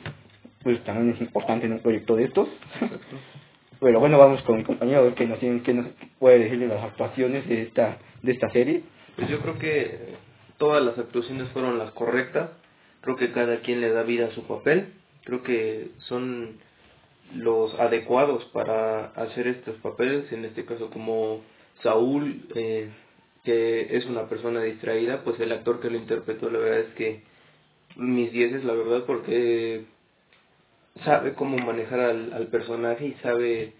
Pues 0.62 0.78
también 0.84 1.16
es 1.16 1.20
importante 1.20 1.66
en 1.66 1.72
un 1.72 1.80
proyecto 1.80 2.14
de 2.14 2.26
estos. 2.26 2.48
Pero 3.84 4.00
bueno, 4.00 4.16
vamos 4.16 4.40
con 4.44 4.56
mi 4.56 4.64
compañero 4.64 5.14
qué 5.14 5.26
nos, 5.26 5.38
qué 5.38 5.74
nos 5.74 5.88
puede 6.18 6.38
decir 6.38 6.58
de 6.58 6.68
las 6.68 6.82
actuaciones 6.82 7.46
de 7.46 7.64
esta, 7.64 7.98
de 8.22 8.32
esta 8.32 8.48
serie. 8.48 8.82
Pues 9.14 9.28
yo 9.28 9.40
creo 9.40 9.58
que 9.58 10.14
todas 10.56 10.82
las 10.82 10.96
actuaciones 10.96 11.50
fueron 11.50 11.76
las 11.76 11.90
correctas. 11.90 12.48
Creo 13.02 13.16
que 13.16 13.32
cada 13.32 13.60
quien 13.60 13.82
le 13.82 13.90
da 13.90 14.02
vida 14.02 14.28
a 14.28 14.30
su 14.30 14.44
papel. 14.44 14.94
Creo 15.24 15.42
que 15.42 15.90
son 15.98 16.56
los 17.34 17.78
adecuados 17.78 18.46
para 18.54 19.08
hacer 19.08 19.48
estos 19.48 19.76
papeles. 19.82 20.32
En 20.32 20.46
este 20.46 20.64
caso, 20.64 20.88
como 20.88 21.42
Saúl, 21.82 22.40
eh, 22.54 22.88
que 23.44 23.98
es 23.98 24.06
una 24.06 24.30
persona 24.30 24.62
distraída, 24.62 25.24
pues 25.24 25.38
el 25.40 25.52
actor 25.52 25.80
que 25.80 25.90
lo 25.90 25.98
interpretó, 25.98 26.48
la 26.48 26.58
verdad 26.58 26.80
es 26.80 26.94
que 26.94 27.22
mis 27.96 28.32
es 28.32 28.64
la 28.64 28.72
verdad, 28.72 29.04
porque 29.06 29.84
sabe 31.02 31.34
cómo 31.34 31.56
manejar 31.58 32.00
al, 32.00 32.32
al 32.32 32.46
personaje 32.48 33.06
y 33.06 33.14
sabe 33.14 33.74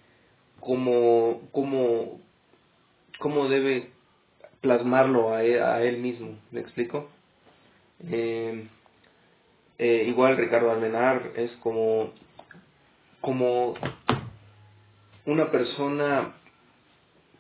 cómo, 0.60 1.42
cómo, 1.52 2.20
cómo 3.18 3.48
debe 3.48 3.90
plasmarlo 4.60 5.34
a 5.34 5.44
él, 5.44 5.62
a 5.62 5.82
él 5.82 5.98
mismo, 5.98 6.38
¿me 6.50 6.60
explico? 6.60 7.08
Eh, 8.10 8.66
eh, 9.78 10.04
igual 10.08 10.36
Ricardo 10.36 10.70
Almenar 10.70 11.32
es 11.36 11.50
como, 11.62 12.12
como 13.20 13.74
una 15.26 15.50
persona 15.50 16.34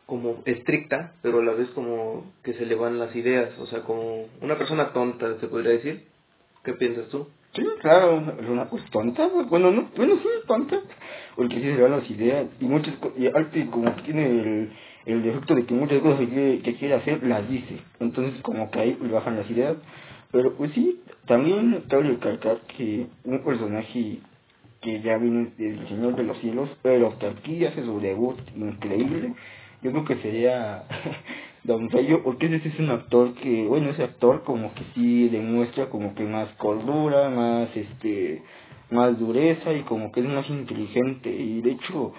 como 0.06 0.42
estricta, 0.44 1.14
pero 1.22 1.40
a 1.40 1.44
la 1.44 1.52
vez 1.52 1.68
como 1.70 2.32
que 2.42 2.54
se 2.54 2.66
le 2.66 2.74
van 2.74 2.98
las 2.98 3.14
ideas, 3.16 3.58
o 3.58 3.66
sea, 3.66 3.82
como 3.82 4.26
una 4.40 4.58
persona 4.58 4.92
tonta, 4.92 5.38
se 5.40 5.48
podría 5.48 5.72
decir. 5.72 6.06
¿Qué 6.62 6.74
piensas 6.74 7.08
tú? 7.08 7.28
Sí, 7.54 7.62
claro, 7.80 8.20
es 8.40 8.48
una 8.48 8.64
pues 8.68 8.84
tonta, 8.90 9.28
bueno, 9.48 9.70
no, 9.70 9.88
bueno, 9.96 10.16
sí, 10.16 10.28
tonta, 10.46 10.80
porque 11.36 11.56
sí 11.56 11.62
se 11.62 11.76
le 11.76 11.88
las 11.88 12.10
ideas, 12.10 12.46
y 12.60 12.64
muchas 12.64 12.94
y 13.16 13.26
Arte 13.28 13.66
como 13.70 13.92
tiene 14.02 14.26
el, 14.26 14.72
el 15.06 15.22
defecto 15.22 15.54
de 15.54 15.64
que 15.64 15.74
muchas 15.74 16.00
cosas 16.00 16.20
que 16.20 16.28
quiere, 16.28 16.58
que 16.62 16.74
quiere 16.74 16.94
hacer 16.94 17.22
las 17.22 17.48
dice, 17.48 17.78
entonces 18.00 18.40
como 18.42 18.70
que 18.70 18.80
ahí 18.80 18.98
le 19.00 19.12
bajan 19.12 19.36
las 19.36 19.48
ideas, 19.48 19.76
pero 20.32 20.54
pues 20.56 20.72
sí, 20.72 21.00
también 21.26 21.84
cabe 21.88 22.04
recalcar 22.08 22.58
que 22.76 23.06
un 23.24 23.44
personaje 23.44 24.18
que 24.80 25.00
ya 25.02 25.16
viene 25.18 25.52
del 25.56 25.86
Señor 25.88 26.16
de 26.16 26.24
los 26.24 26.38
Cielos, 26.40 26.68
pero 26.82 27.16
que 27.18 27.26
aquí 27.26 27.64
hace 27.64 27.84
su 27.84 28.00
debut 28.00 28.36
increíble, 28.56 29.32
yo 29.82 29.92
creo 29.92 30.04
que 30.04 30.16
sería 30.16 30.84
Don 31.64 31.88
Fello, 31.90 32.22
porque 32.22 32.46
ese 32.54 32.68
es 32.68 32.78
un 32.78 32.90
actor 32.90 33.34
que, 33.34 33.66
bueno, 33.66 33.90
ese 33.90 34.04
actor 34.04 34.44
como 34.44 34.74
que 34.74 34.84
sí 34.94 35.28
demuestra 35.28 35.88
como 35.88 36.14
que 36.14 36.24
más 36.24 36.48
cordura, 36.58 37.30
más 37.30 37.74
este, 37.74 38.42
más 38.90 39.18
dureza 39.18 39.72
y 39.72 39.82
como 39.82 40.12
que 40.12 40.20
es 40.20 40.26
más 40.26 40.48
inteligente 40.50 41.30
y 41.30 41.62
de 41.62 41.72
hecho 41.72 42.12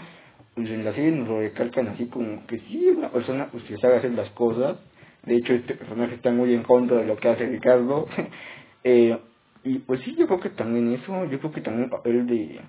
pues 0.55 0.69
en 0.69 0.85
la 0.85 0.93
serie 0.93 1.11
nos 1.11 1.27
lo 1.27 1.39
recalcan 1.39 1.87
así 1.89 2.05
como 2.05 2.45
que 2.47 2.59
sí 2.59 2.87
una 2.87 3.09
persona 3.09 3.49
pues 3.51 3.63
que 3.65 3.77
sabe 3.77 3.97
hacer 3.97 4.11
las 4.11 4.29
cosas, 4.31 4.77
de 5.23 5.35
hecho 5.35 5.53
este 5.53 5.75
personaje 5.75 6.15
está 6.15 6.31
muy 6.31 6.53
en 6.53 6.63
contra 6.63 6.97
de 6.97 7.05
lo 7.05 7.17
que 7.17 7.29
hace 7.29 7.45
Ricardo, 7.45 8.07
eh, 8.83 9.17
y 9.63 9.79
pues 9.79 10.01
sí 10.01 10.15
yo 10.17 10.27
creo 10.27 10.39
que 10.39 10.49
también 10.49 10.93
eso, 10.93 11.25
yo 11.25 11.39
creo 11.39 11.51
que 11.51 11.61
también 11.61 11.85
el 11.85 11.89
papel 11.89 12.25
de 12.27 12.61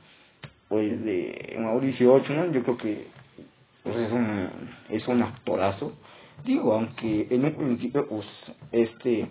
pues 0.69 1.05
de 1.05 1.57
Mauricio 1.61 2.13
Ochman, 2.13 2.53
yo 2.53 2.63
creo 2.63 2.77
que 2.77 3.07
pues 3.83 3.97
es 3.97 4.13
un, 4.13 4.49
es 4.91 5.07
un 5.07 5.23
actorazo. 5.23 5.93
Digo, 6.45 6.75
aunque 6.75 7.27
en 7.31 7.45
un 7.45 7.53
principio, 7.55 8.07
pues, 8.09 8.27
este, 8.73 9.27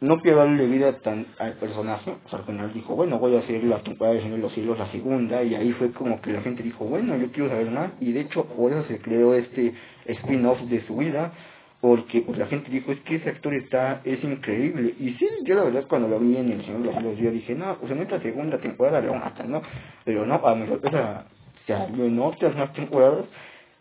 no 0.00 0.20
quiero 0.20 0.38
darle 0.38 0.66
vida 0.66 0.92
tan 1.00 1.26
al 1.38 1.54
personaje, 1.54 2.14
pues 2.22 2.34
al 2.34 2.44
final 2.44 2.72
dijo, 2.72 2.94
bueno, 2.94 3.18
voy 3.18 3.36
a 3.36 3.38
hacer 3.38 3.64
la 3.64 3.82
temporada 3.82 4.16
de 4.16 4.38
los 4.38 4.52
Cielos, 4.52 4.78
la 4.78 4.90
segunda, 4.92 5.42
y 5.42 5.54
ahí 5.54 5.72
fue 5.72 5.92
como 5.92 6.20
que 6.20 6.32
la 6.32 6.42
gente 6.42 6.62
dijo, 6.62 6.84
bueno, 6.84 7.16
yo 7.16 7.32
quiero 7.32 7.48
saber 7.48 7.70
más, 7.70 7.92
y 8.00 8.12
de 8.12 8.20
hecho 8.20 8.44
por 8.44 8.72
eso 8.72 8.84
se 8.84 8.98
creó 8.98 9.34
este 9.34 9.72
spin-off 10.06 10.60
de 10.62 10.86
su 10.86 10.96
vida, 10.96 11.32
porque 11.80 12.20
pues 12.20 12.38
la 12.38 12.46
gente 12.46 12.70
dijo, 12.70 12.92
es 12.92 13.00
que 13.00 13.16
ese 13.16 13.30
actor 13.30 13.54
está, 13.54 14.02
es 14.04 14.22
increíble, 14.22 14.94
y 14.98 15.14
sí, 15.14 15.26
yo 15.44 15.54
la 15.54 15.64
verdad 15.64 15.86
cuando 15.88 16.08
lo 16.08 16.18
vi 16.18 16.36
en 16.36 16.52
El 16.52 16.64
Señor 16.64 16.80
de 16.80 16.86
los 16.86 16.94
Cielos, 16.96 17.18
yo 17.18 17.30
dije, 17.30 17.54
no, 17.54 17.76
pues 17.78 17.90
en 17.90 18.02
esta 18.02 18.20
segunda 18.20 18.58
temporada 18.58 19.00
lo 19.00 19.14
matan, 19.14 19.50
¿no? 19.50 19.62
Pero 20.04 20.26
no, 20.26 20.34
a 20.34 20.54
mi 20.54 20.66
sorpresa, 20.66 21.24
salió 21.66 22.04
en 22.04 22.18
otras 22.18 22.54
más 22.56 22.72
temporadas, 22.74 23.24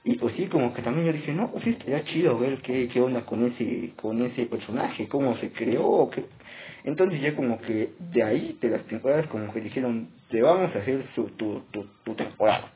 y 0.06 0.16
pues 0.16 0.36
sí, 0.36 0.48
como 0.48 0.74
que 0.74 0.82
también 0.82 1.08
yo 1.08 1.14
dije, 1.14 1.32
no, 1.32 1.50
pues 1.50 1.64
sí, 1.64 1.70
estaría 1.72 2.04
chido 2.04 2.38
ver 2.38 2.62
qué, 2.62 2.90
qué 2.90 3.00
onda 3.00 3.26
con 3.26 3.46
ese, 3.46 3.94
con 3.96 4.22
ese 4.22 4.46
personaje, 4.48 5.08
cómo 5.08 5.38
se 5.38 5.52
creó, 5.52 6.10
qué... 6.10 6.26
Entonces 6.84 7.22
ya 7.22 7.34
como 7.36 7.62
que 7.62 7.92
de 8.12 8.24
ahí, 8.24 8.58
de 8.60 8.70
las 8.70 8.84
temporadas, 8.88 9.28
como 9.28 9.54
que 9.54 9.62
dijeron, 9.62 10.10
te 10.30 10.42
vamos 10.42 10.76
a 10.76 10.80
hacer 10.80 11.06
su, 11.16 11.30
tu, 11.38 11.62
tu, 11.72 11.86
tu 12.04 12.16
temporada. 12.16 12.74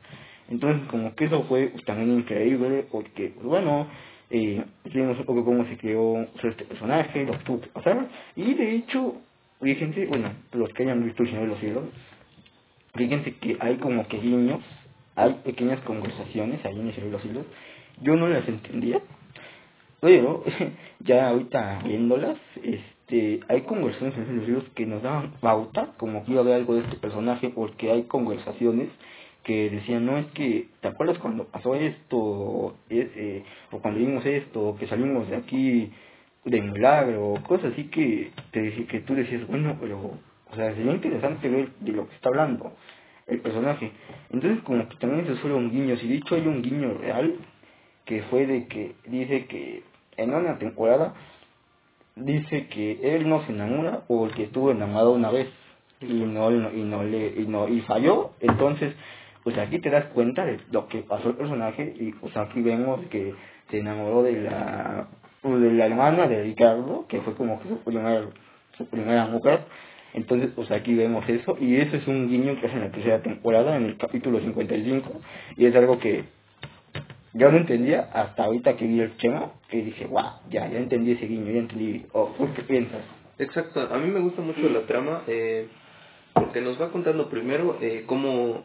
Entonces 0.48 0.88
como 0.88 1.14
que 1.14 1.26
eso 1.26 1.42
fue 1.44 1.74
también 1.84 2.18
increíble, 2.18 2.86
porque, 2.90 3.32
pues, 3.34 3.46
bueno, 3.46 3.86
eh, 4.30 4.64
vimos 4.84 5.18
un 5.18 5.24
poco 5.26 5.44
cómo 5.44 5.66
se 5.66 5.76
creó 5.76 6.26
este 6.42 6.64
personaje, 6.64 7.26
lo 7.26 7.32
que 7.32 7.44
tuvo 7.44 7.60
que 7.60 7.68
pasar, 7.68 8.08
y 8.36 8.54
de 8.54 8.74
hecho, 8.74 9.16
fíjense, 9.60 10.06
bueno, 10.06 10.32
los 10.52 10.72
que 10.72 10.84
hayan 10.84 11.04
visto 11.04 11.22
el 11.22 11.28
Señor 11.28 11.42
de 11.42 11.48
los 11.48 11.60
Cielos, 11.60 11.84
fíjense 12.94 13.34
que 13.34 13.58
hay 13.60 13.76
como 13.76 14.08
que 14.08 14.18
guiños 14.18 14.62
hay 15.18 15.34
pequeñas 15.44 15.80
conversaciones 15.80 16.64
ahí 16.64 16.78
en 16.78 16.88
el 16.88 17.10
los 17.10 17.24
hilos. 17.24 17.44
Yo 18.00 18.14
no 18.14 18.28
las 18.28 18.48
entendía, 18.48 19.00
pero 20.00 20.44
ya 21.00 21.30
ahorita 21.30 21.80
viéndolas, 21.84 22.38
este, 22.62 23.40
hay 23.48 23.62
conversaciones 23.62 24.16
en 24.16 24.36
los 24.38 24.48
hilos 24.48 24.64
que 24.76 24.86
nos 24.86 25.02
daban 25.02 25.32
pauta, 25.40 25.94
como 25.96 26.24
que 26.24 26.32
iba 26.32 26.40
a 26.40 26.44
ver 26.44 26.54
algo 26.54 26.76
de 26.76 26.82
este 26.82 26.96
personaje, 26.96 27.50
porque 27.50 27.90
hay 27.90 28.04
conversaciones 28.04 28.88
que 29.42 29.70
decían, 29.70 30.06
no 30.06 30.18
es 30.18 30.26
que, 30.26 30.68
¿te 30.80 30.88
acuerdas 30.88 31.18
cuando 31.18 31.44
pasó 31.44 31.74
esto? 31.74 32.76
Eh, 32.88 33.42
o 33.72 33.78
cuando 33.80 33.98
vimos 33.98 34.24
esto, 34.24 34.76
que 34.78 34.86
salimos 34.86 35.28
de 35.28 35.36
aquí 35.36 35.90
de 36.44 36.60
milagro, 36.62 37.34
cosas 37.46 37.72
así 37.72 37.84
que, 37.84 38.30
te, 38.52 38.86
que 38.86 39.00
tú 39.00 39.14
decías, 39.14 39.46
bueno, 39.48 39.76
pero, 39.80 39.98
o 40.50 40.54
sea, 40.54 40.74
sería 40.74 40.92
interesante 40.92 41.48
ver 41.48 41.70
de 41.80 41.92
lo 41.92 42.08
que 42.08 42.14
está 42.14 42.28
hablando 42.28 42.72
el 43.28 43.40
personaje. 43.40 43.92
Entonces 44.30 44.62
como 44.64 44.88
que 44.88 44.96
también 44.96 45.26
se 45.26 45.36
fueron 45.36 45.70
guiños, 45.70 46.02
y 46.02 46.08
dicho 46.08 46.34
hay 46.34 46.46
un 46.46 46.62
guiño 46.62 46.94
real, 46.94 47.34
que 48.04 48.22
fue 48.24 48.46
de 48.46 48.66
que 48.66 48.94
dice 49.06 49.46
que 49.46 49.82
en 50.16 50.34
una 50.34 50.58
temporada 50.58 51.14
dice 52.16 52.66
que 52.68 52.98
él 53.02 53.28
no 53.28 53.44
se 53.44 53.52
enamora 53.52 54.00
porque 54.08 54.44
estuvo 54.44 54.70
enamorado 54.70 55.12
una 55.12 55.30
vez 55.30 55.48
y 56.00 56.06
no 56.06 56.50
y 56.50 56.82
no 56.82 57.04
le 57.04 57.28
y 57.40 57.46
no 57.46 57.68
y 57.68 57.80
falló. 57.82 58.32
Entonces 58.40 58.94
pues 59.44 59.56
aquí 59.58 59.78
te 59.78 59.90
das 59.90 60.06
cuenta 60.06 60.44
de 60.44 60.60
lo 60.72 60.88
que 60.88 61.02
pasó 61.02 61.30
el 61.30 61.36
personaje 61.36 61.94
y 61.98 62.12
pues 62.12 62.36
aquí 62.36 62.60
vemos 62.60 63.00
que 63.10 63.34
se 63.70 63.78
enamoró 63.78 64.22
de 64.22 64.42
la 64.42 65.08
pues, 65.42 65.60
de 65.60 65.72
la 65.72 65.86
hermana 65.86 66.26
de 66.26 66.42
Ricardo 66.42 67.06
que 67.08 67.20
fue 67.20 67.34
como 67.34 67.60
que 67.60 67.68
su 67.68 67.78
primera 67.78 68.26
su 68.76 68.86
primera 68.86 69.26
mujer 69.26 69.60
entonces, 70.14 70.50
pues 70.54 70.70
aquí 70.70 70.94
vemos 70.94 71.28
eso, 71.28 71.56
y 71.60 71.76
eso 71.76 71.96
es 71.96 72.06
un 72.08 72.28
guiño 72.28 72.58
que 72.60 72.66
hace 72.66 72.76
en 72.76 72.82
la 72.82 72.90
tercera 72.90 73.22
temporada, 73.22 73.76
en 73.76 73.84
el 73.84 73.96
capítulo 73.96 74.40
55, 74.40 75.20
y 75.56 75.66
es 75.66 75.76
algo 75.76 75.98
que 75.98 76.24
yo 77.34 77.52
no 77.52 77.58
entendía 77.58 78.08
hasta 78.12 78.44
ahorita 78.44 78.76
que 78.76 78.86
vi 78.86 79.00
el 79.00 79.16
tema, 79.16 79.52
que 79.68 79.82
dije, 79.82 80.06
wow, 80.06 80.40
ya, 80.50 80.68
ya 80.68 80.78
entendí 80.78 81.12
ese 81.12 81.26
guiño, 81.26 81.52
ya 81.52 81.58
entendí, 81.58 82.06
oh, 82.12 82.34
¿qué 82.56 82.62
piensas? 82.62 83.02
Exacto, 83.38 83.80
a 83.80 83.98
mí 83.98 84.10
me 84.10 84.20
gusta 84.20 84.40
mucho 84.40 84.68
la 84.68 84.86
trama, 84.86 85.22
eh, 85.26 85.68
porque 86.32 86.60
nos 86.60 86.80
va 86.80 86.90
contando 86.90 87.28
primero 87.28 87.78
eh, 87.80 88.04
cómo 88.06 88.64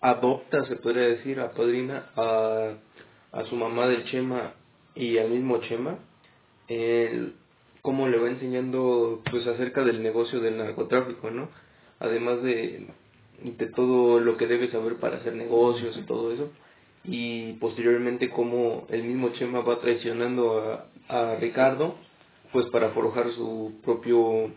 adopta, 0.00 0.64
se 0.64 0.76
podría 0.76 1.08
decir, 1.08 1.38
a 1.38 1.52
Padrina, 1.52 2.06
a, 2.16 2.72
a 3.32 3.44
su 3.44 3.56
mamá 3.56 3.86
del 3.88 4.04
Chema 4.04 4.54
y 4.94 5.18
al 5.18 5.30
mismo 5.30 5.58
Chema, 5.58 5.98
cómo 7.82 8.08
le 8.08 8.18
va 8.18 8.28
enseñando 8.28 9.22
pues 9.30 9.46
acerca 9.46 9.84
del 9.84 10.02
negocio 10.02 10.40
del 10.40 10.58
narcotráfico, 10.58 11.30
¿no? 11.30 11.48
Además 12.00 12.42
de, 12.42 12.86
de 13.42 13.66
todo 13.66 14.20
lo 14.20 14.36
que 14.36 14.46
debe 14.46 14.70
saber 14.70 14.96
para 14.96 15.16
hacer 15.18 15.34
negocios 15.34 15.96
y 15.96 16.02
todo 16.02 16.32
eso. 16.32 16.50
Y 17.04 17.54
posteriormente 17.54 18.30
como 18.30 18.86
el 18.90 19.04
mismo 19.04 19.30
Chema 19.30 19.60
va 19.60 19.80
traicionando 19.80 20.60
a, 21.08 21.32
a 21.32 21.36
Ricardo, 21.36 21.96
pues 22.52 22.66
para 22.66 22.90
forjar 22.90 23.30
su 23.32 23.80
propio 23.84 24.50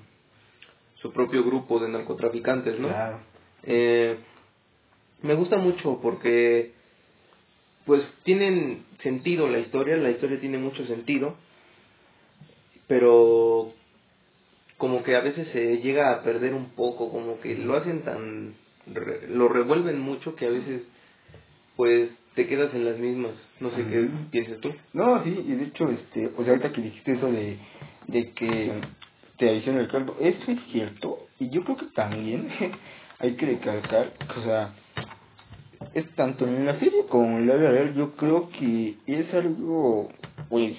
su 1.01 1.11
propio 1.11 1.43
grupo 1.43 1.79
de 1.79 1.89
narcotraficantes, 1.89 2.79
¿no? 2.79 2.87
Claro. 2.87 3.19
Eh, 3.63 4.17
me 5.23 5.33
gusta 5.33 5.57
mucho 5.57 5.99
porque 6.01 6.73
pues 7.85 8.03
tienen 8.23 8.85
sentido 9.01 9.47
la 9.47 9.59
historia, 9.59 9.97
la 9.97 10.11
historia 10.11 10.39
tiene 10.39 10.57
mucho 10.59 10.85
sentido, 10.85 11.35
pero 12.91 13.71
como 14.77 15.01
que 15.01 15.15
a 15.15 15.21
veces 15.21 15.47
se 15.53 15.77
llega 15.77 16.11
a 16.11 16.23
perder 16.23 16.53
un 16.53 16.71
poco, 16.71 17.09
como 17.09 17.39
que 17.39 17.55
lo 17.55 17.77
hacen 17.77 18.01
tan, 18.01 18.55
re- 18.93 19.29
lo 19.29 19.47
revuelven 19.47 20.01
mucho 20.01 20.35
que 20.35 20.45
a 20.47 20.49
veces 20.49 20.81
pues 21.77 22.09
te 22.35 22.47
quedas 22.47 22.73
en 22.73 22.83
las 22.83 22.99
mismas, 22.99 23.31
no 23.61 23.69
sé 23.71 23.85
qué 23.89 24.09
piensas 24.29 24.59
tú. 24.59 24.73
No, 24.91 25.23
sí, 25.23 25.29
y 25.47 25.53
de 25.53 25.63
hecho, 25.67 25.89
este, 25.89 26.27
sea, 26.43 26.49
ahorita 26.49 26.73
que 26.73 26.81
dijiste 26.81 27.13
eso 27.13 27.31
de, 27.31 27.57
de 28.07 28.31
que 28.31 28.73
te 29.37 29.49
adiciona 29.51 29.79
el 29.79 29.87
caldo, 29.87 30.17
eso 30.19 30.51
es 30.51 30.59
cierto, 30.73 31.27
y 31.39 31.49
yo 31.49 31.63
creo 31.63 31.77
que 31.77 31.85
también 31.95 32.49
hay 33.19 33.35
que 33.35 33.45
recalcar, 33.45 34.11
o 34.37 34.41
sea, 34.43 34.73
es 35.93 36.09
tanto 36.15 36.45
en 36.45 36.65
la 36.65 36.77
serie 36.77 37.05
como 37.07 37.37
en 37.37 37.47
la 37.47 37.55
real, 37.55 37.93
yo 37.95 38.11
creo 38.17 38.49
que 38.49 38.95
es 39.07 39.33
algo, 39.33 40.09
pues, 40.49 40.73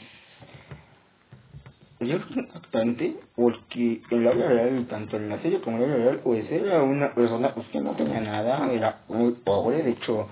yo 2.04 2.18
creo 2.18 2.28
que 2.28 2.40
impactante, 2.40 3.16
porque 3.34 4.02
en 4.10 4.24
la 4.24 4.32
vida 4.32 4.48
real, 4.48 4.86
tanto 4.88 5.16
en 5.16 5.28
la 5.28 5.40
serie 5.40 5.60
como 5.60 5.76
en 5.76 5.82
la 5.82 5.88
vida 5.88 6.04
real, 6.04 6.20
pues 6.22 6.50
era 6.50 6.82
una 6.82 7.14
persona 7.14 7.54
pues, 7.54 7.66
que 7.68 7.80
no 7.80 7.92
tenía 7.92 8.20
nada, 8.20 8.70
era 8.72 9.00
muy 9.08 9.32
pobre, 9.32 9.82
de 9.82 9.90
hecho, 9.90 10.28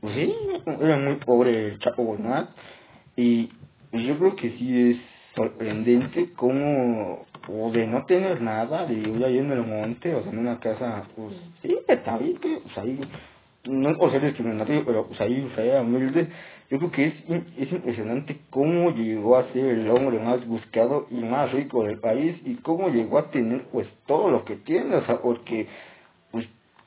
pues 0.00 0.14
sí, 0.14 0.34
era 0.80 0.96
muy 0.98 1.16
pobre 1.16 1.68
el 1.68 1.78
Chapo 1.78 2.04
Guzmán, 2.04 2.48
y 3.16 3.50
pues, 3.90 4.04
yo 4.04 4.18
creo 4.18 4.36
que 4.36 4.50
sí 4.58 4.90
es 4.90 4.96
sorprendente 5.34 6.32
cómo, 6.34 7.26
o 7.48 7.70
de 7.70 7.86
no 7.86 8.04
tener 8.06 8.40
nada, 8.40 8.86
de 8.86 8.94
ir 8.94 9.24
ahí 9.24 9.38
en 9.38 9.52
el 9.52 9.62
monte, 9.62 10.14
o 10.14 10.22
sea, 10.22 10.32
en 10.32 10.38
una 10.38 10.58
casa, 10.58 11.04
pues 11.14 11.34
sí, 11.62 11.76
está 11.86 12.18
bien, 12.18 12.38
pues 12.40 12.78
ahí, 12.78 13.00
no 13.64 13.96
por 13.96 14.10
ser 14.10 14.22
discriminatorio, 14.22 14.84
pero 14.84 15.06
pues 15.06 15.20
ahí 15.20 15.50
fea, 15.54 15.82
humilde, 15.82 16.28
yo 16.70 16.78
creo 16.78 16.90
que 16.90 17.06
es, 17.06 17.14
es 17.58 17.72
impresionante 17.72 18.38
cómo 18.50 18.90
llegó 18.90 19.36
a 19.36 19.52
ser 19.52 19.64
el 19.66 19.90
hombre 19.90 20.18
más 20.18 20.46
buscado 20.46 21.06
y 21.10 21.16
más 21.16 21.52
rico 21.52 21.84
del 21.84 21.98
país, 21.98 22.36
y 22.44 22.54
cómo 22.56 22.88
llegó 22.88 23.18
a 23.18 23.30
tener 23.30 23.62
pues 23.72 23.86
todo 24.06 24.30
lo 24.30 24.44
que 24.44 24.56
tiene, 24.56 24.96
o 24.96 25.06
sea, 25.06 25.18
porque 25.20 25.66
pues 26.32 26.46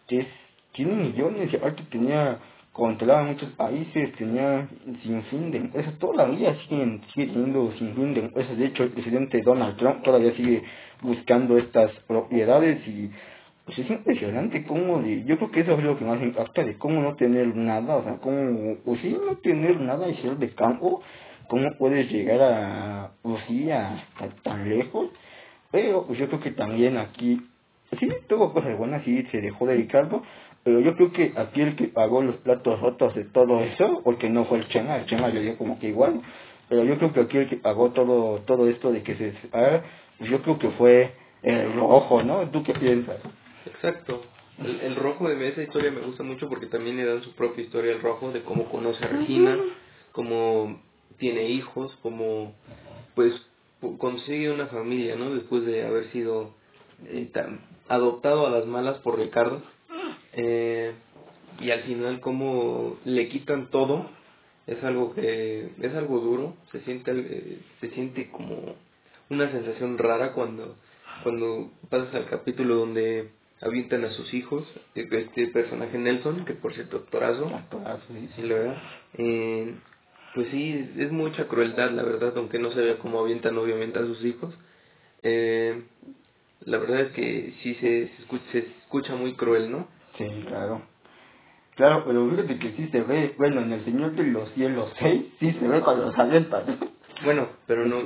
es, 0.09 0.27
tiene 0.73 0.95
millones 0.95 1.51
y 1.51 1.55
aparte 1.55 1.83
tenía 1.89 2.39
controlaba 2.79 3.23
muchos 3.23 3.49
países, 3.51 4.13
tenía 4.13 4.67
sin 5.03 5.21
fin 5.23 5.51
de 5.51 5.57
empresas, 5.57 5.97
todavía 5.99 6.55
siguen, 6.61 7.01
sigue 7.13 7.27
teniendo 7.27 7.71
sin 7.73 7.93
fin 7.93 8.13
de 8.13 8.21
empresas, 8.21 8.57
de 8.57 8.65
hecho 8.65 8.83
el 8.83 8.91
presidente 8.91 9.41
Donald 9.41 9.75
Trump 9.77 10.01
todavía 10.03 10.33
sigue 10.35 10.63
buscando 11.01 11.57
estas 11.57 11.91
propiedades 12.07 12.87
y 12.87 13.11
pues 13.69 13.85
es 13.85 13.91
impresionante 13.91 14.63
cómo, 14.63 14.99
yo 15.05 15.37
creo 15.37 15.51
que 15.51 15.59
eso 15.59 15.73
es 15.73 15.83
lo 15.83 15.95
que 15.95 16.03
más 16.03 16.19
impacta 16.23 16.63
de 16.63 16.75
cómo 16.79 17.03
no 17.03 17.15
tener 17.15 17.55
nada, 17.55 17.97
o 17.97 18.03
sea, 18.03 18.17
cómo, 18.17 18.77
pues 18.83 18.99
sí, 19.01 19.15
no 19.23 19.37
tener 19.37 19.79
nada 19.79 20.09
y 20.09 20.15
ser 20.15 20.37
de 20.37 20.49
campo, 20.55 21.03
cómo 21.47 21.69
puedes 21.77 22.11
llegar 22.11 22.41
a, 22.41 23.11
pues 23.21 23.43
sí, 23.47 23.69
hasta 23.69 24.29
tan 24.41 24.67
lejos, 24.67 25.09
pero 25.69 26.03
pues 26.07 26.17
yo 26.17 26.27
creo 26.29 26.39
que 26.39 26.49
también 26.49 26.97
aquí, 26.97 27.39
sí, 27.99 28.09
tuvo 28.27 28.53
cosas 28.53 28.75
buenas, 28.75 29.03
sí, 29.03 29.21
se 29.31 29.39
dejó 29.39 29.67
de 29.67 29.75
Ricardo, 29.75 30.23
pero 30.63 30.79
yo 30.79 30.95
creo 30.95 31.11
que 31.11 31.33
aquí 31.35 31.61
el 31.61 31.75
que 31.75 31.89
pagó 31.89 32.23
los 32.23 32.37
platos 32.37 32.81
rotos 32.81 33.13
de 33.13 33.25
todo 33.25 33.59
eso, 33.59 34.01
porque 34.03 34.31
no 34.31 34.45
fue 34.45 34.57
el 34.57 34.67
Chema, 34.69 34.95
el 34.95 35.05
Chema 35.05 35.29
yo 35.29 35.41
digo 35.41 35.57
como 35.57 35.77
que 35.77 35.89
igual, 35.89 36.21
pero 36.69 36.83
yo 36.85 36.97
creo 36.97 37.13
que 37.13 37.19
aquí 37.19 37.37
el 37.37 37.47
que 37.47 37.57
pagó 37.57 37.91
todo 37.91 38.39
todo 38.47 38.67
esto 38.67 38.91
de 38.91 39.03
que 39.03 39.13
se 39.15 39.33
pues 39.51 40.29
yo 40.31 40.41
creo 40.41 40.57
que 40.57 40.69
fue 40.71 41.11
el 41.43 41.71
rojo, 41.73 42.23
¿no? 42.23 42.49
¿Tú 42.49 42.63
qué 42.63 42.73
piensas? 42.73 43.19
Exacto. 43.75 44.21
El, 44.63 44.79
el 44.81 44.95
rojo 44.95 45.29
de 45.29 45.47
esa 45.47 45.63
historia 45.63 45.91
me 45.91 46.01
gusta 46.01 46.23
mucho 46.23 46.49
porque 46.49 46.65
también 46.67 46.97
le 46.97 47.05
dan 47.05 47.23
su 47.23 47.31
propia 47.33 47.63
historia 47.63 47.93
al 47.93 48.01
rojo 48.01 48.31
de 48.31 48.41
cómo 48.43 48.69
conoce 48.69 49.03
a 49.05 49.07
Regina, 49.07 49.57
cómo 50.11 50.81
tiene 51.17 51.49
hijos, 51.49 51.97
cómo 52.01 52.53
pues 53.15 53.33
pu- 53.81 53.97
consigue 53.97 54.51
una 54.51 54.67
familia, 54.67 55.15
¿no? 55.15 55.33
Después 55.33 55.65
de 55.65 55.85
haber 55.85 56.11
sido 56.11 56.53
eh, 57.05 57.29
tan- 57.33 57.61
adoptado 57.87 58.45
a 58.47 58.49
las 58.49 58.65
malas 58.65 58.97
por 58.99 59.17
Ricardo. 59.17 59.61
Eh, 60.33 60.93
y 61.61 61.71
al 61.71 61.81
final 61.83 62.19
cómo 62.21 62.97
le 63.05 63.27
quitan 63.29 63.69
todo 63.69 64.09
es 64.67 64.81
algo 64.83 65.13
que 65.15 65.71
es 65.81 65.93
algo 65.95 66.19
duro 66.19 66.53
se 66.71 66.79
siente 66.81 67.11
eh, 67.11 67.57
se 67.81 67.89
siente 67.89 68.29
como 68.29 68.75
una 69.29 69.51
sensación 69.51 69.97
rara 69.97 70.31
cuando 70.33 70.75
cuando 71.23 71.71
pasas 71.89 72.13
al 72.13 72.27
capítulo 72.27 72.75
donde 72.75 73.31
avientan 73.61 74.05
a 74.05 74.11
sus 74.11 74.33
hijos 74.33 74.65
eh, 74.95 75.07
este 75.11 75.47
personaje 75.47 75.97
Nelson 75.97 76.45
que 76.45 76.53
por 76.53 76.73
cierto 76.73 76.97
actorazo. 76.97 77.47
Actorazo, 77.47 78.03
sí, 78.09 78.29
sí. 78.35 78.41
La 78.43 78.55
verdad. 78.55 78.77
Eh, 79.15 79.75
pues 80.35 80.47
sí 80.49 80.91
es 80.97 81.11
mucha 81.11 81.47
crueldad 81.47 81.91
la 81.91 82.03
verdad 82.03 82.33
aunque 82.37 82.59
no 82.59 82.71
se 82.71 82.81
vea 82.81 82.99
cómo 82.99 83.19
avientan 83.19 83.57
obviamente 83.57 83.99
a 83.99 84.03
sus 84.03 84.23
hijos. 84.23 84.53
Eh, 85.23 85.83
la 86.61 86.77
verdad 86.77 87.01
es 87.01 87.11
que 87.11 87.53
sí 87.63 87.75
se, 87.75 88.07
se, 88.07 88.21
escucha, 88.21 88.43
se 88.51 88.59
escucha 88.59 89.15
muy 89.15 89.33
cruel 89.33 89.71
no 89.71 89.87
Sí, 90.17 90.25
claro. 90.47 90.81
Claro, 91.75 92.03
pero 92.05 92.29
fíjate 92.29 92.59
que 92.59 92.71
sí 92.73 92.89
se 92.91 93.01
ve, 93.01 93.35
bueno, 93.37 93.61
en 93.61 93.71
El 93.71 93.85
Señor 93.85 94.11
de 94.11 94.23
los 94.23 94.51
Cielos 94.51 94.91
6, 94.99 95.25
sí 95.39 95.53
se 95.53 95.65
ve 95.65 95.79
cuando 95.79 96.07
los 96.07 96.19
avientan. 96.19 96.77
Bueno, 97.23 97.47
pero 97.67 97.85
no 97.85 97.97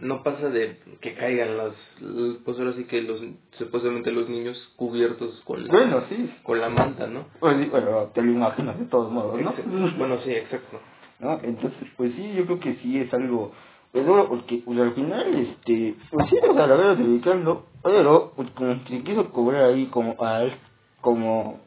no 0.00 0.22
pasa 0.22 0.48
de 0.48 0.78
que 1.00 1.14
caigan 1.14 1.56
las, 1.56 1.72
los- 2.00 2.36
pues 2.44 2.58
ahora 2.58 2.72
sí 2.74 2.84
que 2.84 3.02
los 3.02 3.20
supuestamente 3.52 4.12
los 4.12 4.28
niños 4.28 4.56
cubiertos 4.76 5.40
con 5.44 5.66
la 5.66 5.72
Bueno, 5.72 6.02
sí. 6.08 6.30
con 6.44 6.60
la 6.60 6.68
manta, 6.68 7.06
¿no? 7.08 7.24
Pues 7.40 7.56
sí, 7.58 7.68
pero 7.70 8.10
te 8.14 8.22
lo 8.22 8.30
imaginas 8.32 8.78
de 8.78 8.84
todos 8.86 9.10
modos, 9.10 9.40
¿no? 9.40 9.52
Bueno, 9.98 10.18
sí, 10.24 10.30
exacto. 10.32 10.78
¿no? 11.18 11.40
Entonces, 11.42 11.88
pues 11.96 12.12
sí, 12.14 12.32
yo 12.36 12.44
creo 12.46 12.60
que 12.60 12.74
sí 12.76 12.98
es 13.00 13.12
algo 13.12 13.52
pues, 13.90 14.06
duro, 14.06 14.28
porque 14.28 14.62
pues, 14.64 14.78
al 14.78 14.92
final, 14.94 15.34
este, 15.34 15.96
pues 16.12 16.28
sí, 16.30 16.36
o 16.48 16.54
sea, 16.54 16.66
la 16.68 16.76
verdad 16.76 16.96
dedicando, 16.96 17.66
pero 17.82 18.32
pues 18.36 18.48
como 18.50 18.84
que 18.84 19.02
quiso 19.02 19.30
cobrar 19.32 19.64
ahí 19.64 19.86
como 19.86 20.14
a 20.24 20.42
él, 20.44 20.52
como, 21.00 21.60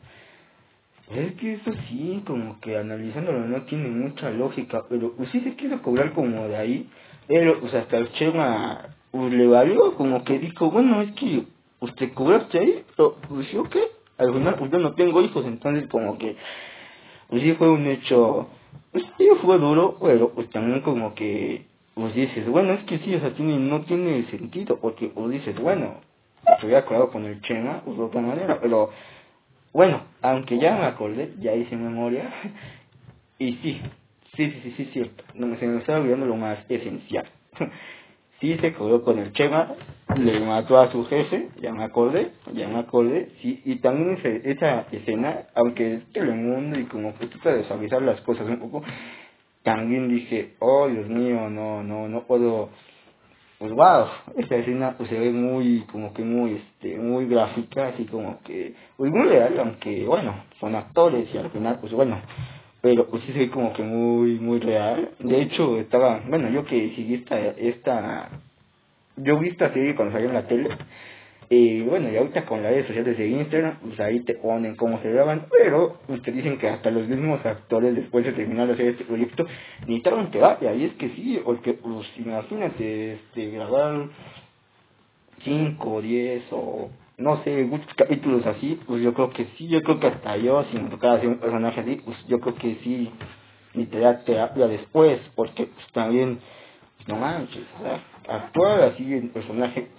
es 1.14 1.34
que 1.36 1.54
eso 1.54 1.72
sí, 1.88 2.24
como 2.26 2.60
que 2.60 2.78
analizándolo 2.78 3.40
no 3.48 3.64
tiene 3.64 3.90
mucha 3.90 4.30
lógica, 4.30 4.84
pero 4.90 5.14
pues 5.14 5.30
sí 5.30 5.40
se 5.42 5.56
quiso 5.56 5.82
cobrar 5.82 6.14
como 6.14 6.48
de 6.48 6.56
ahí, 6.58 6.90
pero 7.28 7.60
pues 7.60 7.74
hasta 7.74 7.98
el 7.98 8.12
Chema, 8.14 8.90
pues 9.12 9.34
le 9.34 9.48
valió, 9.48 9.96
como 9.96 10.24
que 10.24 10.40
dijo, 10.40 10.72
bueno, 10.72 11.02
es 11.02 11.12
que 11.14 11.44
usted 11.80 12.14
cobraste 12.14 12.60
ahí, 12.60 12.84
pero 12.96 13.16
pues 13.28 13.52
yo 13.52 13.64
qué, 13.64 13.84
al 14.18 14.34
final 14.34 14.56
pues 14.56 14.72
yo 14.72 14.80
no 14.80 14.94
tengo 14.94 15.22
hijos, 15.22 15.46
entonces 15.46 15.88
como 15.88 16.18
que 16.18 16.36
pues 17.32 17.44
sí 17.44 17.54
fue 17.54 17.70
un 17.70 17.88
hecho, 17.88 18.48
pues 18.92 19.06
sí 19.18 19.28
fue 19.42 19.58
duro, 19.58 19.98
pero 20.02 20.30
pues 20.32 20.50
también 20.50 20.82
como 20.82 21.16
que, 21.16 21.66
pues 21.94 22.14
dices, 22.14 22.46
bueno, 22.50 22.74
es 22.74 22.84
que 22.84 23.00
sí, 23.00 23.16
o 23.16 23.22
sea, 23.22 23.34
tiene, 23.34 23.58
no 23.58 23.82
tiene 23.82 24.26
sentido, 24.30 24.78
porque 24.80 25.08
pues 25.08 25.30
dices, 25.32 25.58
bueno, 25.58 26.02
se 26.60 26.66
hubiera 26.66 26.82
acordado 26.82 27.10
con 27.10 27.26
el 27.26 27.42
Chema, 27.42 27.82
pues 27.86 27.98
de 27.98 28.04
otra 28.04 28.20
manera, 28.20 28.60
pero 28.62 28.90
bueno, 29.74 30.04
aunque 30.22 30.58
ya 30.58 30.76
me 30.76 30.86
acordé, 30.86 31.34
ya 31.40 31.54
hice 31.54 31.76
memoria, 31.76 32.30
y 33.40 33.54
sí, 33.54 33.82
sí, 34.36 34.52
sí, 34.52 34.62
sí, 34.64 34.74
sí, 34.78 34.86
cierto, 34.94 35.24
no, 35.36 35.56
se 35.58 35.68
me 35.68 35.80
estaba 35.80 36.00
olvidando 36.00 36.26
lo 36.26 36.36
más 36.36 36.60
esencial. 36.70 37.28
sí 38.42 38.58
se 38.58 38.74
cobró 38.74 39.04
con 39.04 39.20
el 39.20 39.32
Chema, 39.34 39.76
le 40.18 40.40
mató 40.40 40.80
a 40.80 40.92
su 40.92 41.06
jefe, 41.06 41.50
ya 41.62 41.72
me 41.72 41.84
acordé, 41.84 42.32
ya 42.54 42.68
me 42.68 42.80
acordé, 42.80 43.30
sí, 43.42 43.62
y 43.64 43.76
también 43.78 44.18
esa 44.44 44.88
escena, 44.92 45.46
aunque 45.56 45.94
es 45.96 46.12
Telemundo 46.12 46.80
y 46.80 46.86
como 46.86 47.16
que 47.18 47.28
trata 47.28 47.54
de 47.54 47.64
suavizar 47.66 48.02
las 48.02 48.20
cosas 48.22 48.48
un 48.48 48.60
poco, 48.60 48.84
también 49.64 50.10
dije, 50.10 50.56
oh 50.60 50.88
Dios 50.88 51.08
mío, 51.08 51.50
no, 51.50 51.84
no, 51.84 52.08
no 52.08 52.24
puedo, 52.24 52.70
pues 53.62 53.74
wow, 53.74 54.08
esta 54.38 54.56
escena 54.56 54.96
pues 54.98 55.08
se 55.08 55.20
ve 55.20 55.30
muy, 55.32 55.82
como 55.92 56.12
que 56.16 56.24
muy, 56.24 56.54
este, 56.54 56.98
muy 56.98 57.28
gráfica, 57.28 57.90
así 57.90 58.06
como 58.06 58.40
que, 58.42 58.74
pues 58.98 59.12
muy 59.12 59.28
real, 59.28 59.54
aunque 59.60 60.04
bueno, 60.04 60.34
son 60.60 60.74
actores 60.74 61.30
y 61.32 61.38
al 61.38 61.52
final, 61.52 61.78
pues 61.80 61.94
bueno, 61.94 62.20
pero 62.82 63.08
pues 63.08 63.22
sí 63.22 63.32
se 63.34 63.38
ve 63.38 63.50
como 63.52 63.72
que 63.74 63.84
muy, 63.84 64.40
muy 64.40 64.60
real. 64.60 65.12
De 65.20 65.44
hecho, 65.44 65.78
estaba, 65.78 66.22
bueno, 66.28 66.50
yo 66.50 66.66
que 66.66 66.96
seguí 66.96 67.14
esta, 67.14 67.40
esta, 67.40 68.30
yo 69.18 69.38
vi 69.38 69.50
esta 69.50 69.72
serie 69.72 69.96
cuando 69.96 70.14
salió 70.14 70.30
en 70.30 70.34
la 70.34 70.48
tele, 70.48 70.70
y 71.54 71.82
bueno, 71.82 72.10
y 72.10 72.16
ahorita 72.16 72.46
con 72.46 72.64
las 72.64 72.72
redes 72.72 72.88
sociales 72.88 73.18
de 73.18 73.28
Instagram, 73.28 73.78
pues 73.82 74.00
ahí 74.00 74.22
te 74.22 74.36
ponen 74.36 74.78
cómo 74.78 75.02
se 75.02 75.12
graban, 75.12 75.48
pero 75.52 75.98
pues 76.08 76.22
te 76.22 76.32
dicen 76.32 76.58
que 76.58 76.70
hasta 76.70 76.90
los 76.92 77.10
mismos 77.10 77.46
actores 77.46 77.94
después 77.94 78.24
de 78.24 78.32
terminar 78.32 78.68
de 78.68 78.74
hacer 78.74 78.86
este 78.86 79.04
proyecto 79.04 79.46
necesitaron 79.82 80.32
terapia, 80.32 80.74
y 80.74 80.86
es 80.86 80.94
que 80.94 81.10
sí, 81.10 81.42
porque 81.44 81.74
pues 81.74 82.08
imagínate, 82.18 83.16
este, 83.16 83.50
grabar 83.50 84.08
5, 85.44 86.02
10 86.02 86.44
o 86.52 86.90
no 87.18 87.44
sé, 87.44 87.66
muchos 87.66 87.94
capítulos 87.96 88.46
así, 88.46 88.80
pues 88.88 89.04
yo 89.04 89.14
creo 89.14 89.32
que 89.32 89.48
sí, 89.58 89.68
yo 89.68 89.82
creo 89.82 90.00
que 90.00 90.08
hasta 90.08 90.38
yo, 90.38 90.64
si 90.72 90.78
me 90.80 90.90
tocara 90.90 91.16
hacer 91.16 91.28
un 91.28 91.40
personaje 91.40 91.82
así, 91.82 92.02
pues 92.06 92.18
yo 92.30 92.40
creo 92.40 92.56
que 92.56 92.76
sí, 92.82 93.12
literal 93.74 94.24
terapia 94.24 94.68
después, 94.68 95.20
porque 95.36 95.66
pues 95.66 95.86
también, 95.92 96.40
no 97.08 97.18
manches, 97.18 97.66
o 97.84 98.32
actuar 98.32 98.84
así 98.84 99.04
en 99.04 99.34
personaje 99.34 99.90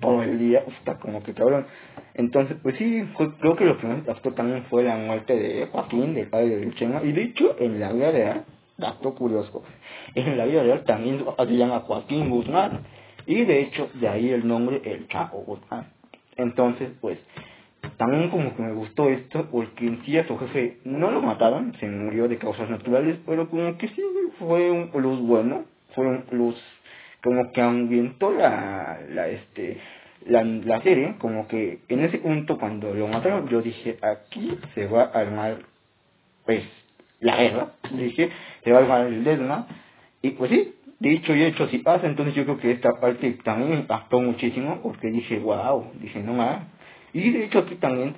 todo 0.00 0.22
el 0.22 0.38
día, 0.38 0.64
está 0.78 0.98
como 0.98 1.22
que 1.22 1.34
cabrón. 1.34 1.66
Entonces, 2.14 2.56
pues 2.62 2.76
sí, 2.76 3.02
fue- 3.16 3.32
creo 3.38 3.56
que 3.56 3.64
lo 3.64 3.78
que 3.78 3.86
más 3.86 3.98
impactó 3.98 4.32
también 4.32 4.64
fue 4.64 4.82
la 4.82 4.96
muerte 4.96 5.36
de 5.36 5.66
Joaquín, 5.66 6.14
del 6.14 6.28
padre 6.28 6.56
de 6.56 6.74
Chema, 6.74 7.02
y 7.04 7.12
de 7.12 7.22
hecho, 7.22 7.56
en 7.58 7.78
la 7.80 7.92
vida 7.92 8.10
real, 8.10 8.44
dato 8.76 9.14
curioso, 9.14 9.62
en 10.14 10.36
la 10.36 10.44
vida 10.46 10.62
real 10.62 10.84
también 10.84 11.24
se 11.36 11.56
llama 11.56 11.80
Joaquín 11.80 12.30
Guzmán, 12.30 12.80
y 13.26 13.44
de 13.44 13.60
hecho, 13.60 13.88
de 13.94 14.08
ahí 14.08 14.30
el 14.30 14.46
nombre, 14.46 14.80
el 14.84 15.06
Chapo 15.08 15.38
Guzmán. 15.38 15.86
Entonces, 16.36 16.90
pues, 17.00 17.18
también 17.96 18.30
como 18.30 18.54
que 18.56 18.62
me 18.62 18.72
gustó 18.72 19.08
esto, 19.08 19.48
porque 19.50 19.86
en 19.86 20.04
sí 20.04 20.18
a 20.18 20.26
su 20.26 20.36
jefe 20.38 20.78
no 20.84 21.10
lo 21.10 21.20
mataron, 21.22 21.74
se 21.78 21.86
murió 21.88 22.28
de 22.28 22.38
causas 22.38 22.68
naturales, 22.70 23.18
pero 23.26 23.48
como 23.48 23.76
que 23.78 23.88
sí 23.88 24.02
fue 24.38 24.70
un 24.70 24.90
plus 24.90 25.20
bueno, 25.20 25.64
fue 25.94 26.06
un 26.06 26.22
plus 26.22 26.56
como 27.28 27.52
que 27.52 27.60
ambientó 27.60 28.32
la, 28.32 29.00
la 29.10 29.28
este 29.28 29.76
la, 30.24 30.42
la 30.42 30.80
serie, 30.80 31.16
como 31.18 31.46
que 31.46 31.80
en 31.88 32.00
ese 32.00 32.18
punto 32.18 32.56
cuando 32.56 32.94
lo 32.94 33.06
mataron, 33.06 33.46
yo 33.50 33.60
dije, 33.60 33.98
aquí 34.00 34.58
se 34.74 34.86
va 34.86 35.10
a 35.12 35.20
armar 35.20 35.58
pues 36.46 36.62
la 37.20 37.36
guerra, 37.36 37.72
dije, 37.92 38.30
se 38.64 38.72
va 38.72 38.78
a 38.78 38.82
armar 38.82 39.06
el 39.08 39.24
desma, 39.24 39.66
y 40.22 40.30
pues 40.30 40.50
sí, 40.50 40.74
dicho 41.00 41.34
y 41.34 41.42
hecho 41.42 41.68
sí 41.68 41.78
pasa, 41.78 42.06
entonces 42.06 42.34
yo 42.34 42.44
creo 42.44 42.58
que 42.58 42.70
esta 42.70 42.98
parte 42.98 43.30
también 43.44 43.70
me 43.72 43.76
impactó 43.76 44.20
muchísimo, 44.20 44.80
porque 44.82 45.08
dije, 45.08 45.38
wow, 45.38 45.92
dije, 46.00 46.22
no 46.22 46.32
más, 46.32 46.62
y 47.12 47.30
de 47.30 47.44
hecho 47.44 47.58
aquí 47.58 47.74
también, 47.74 48.14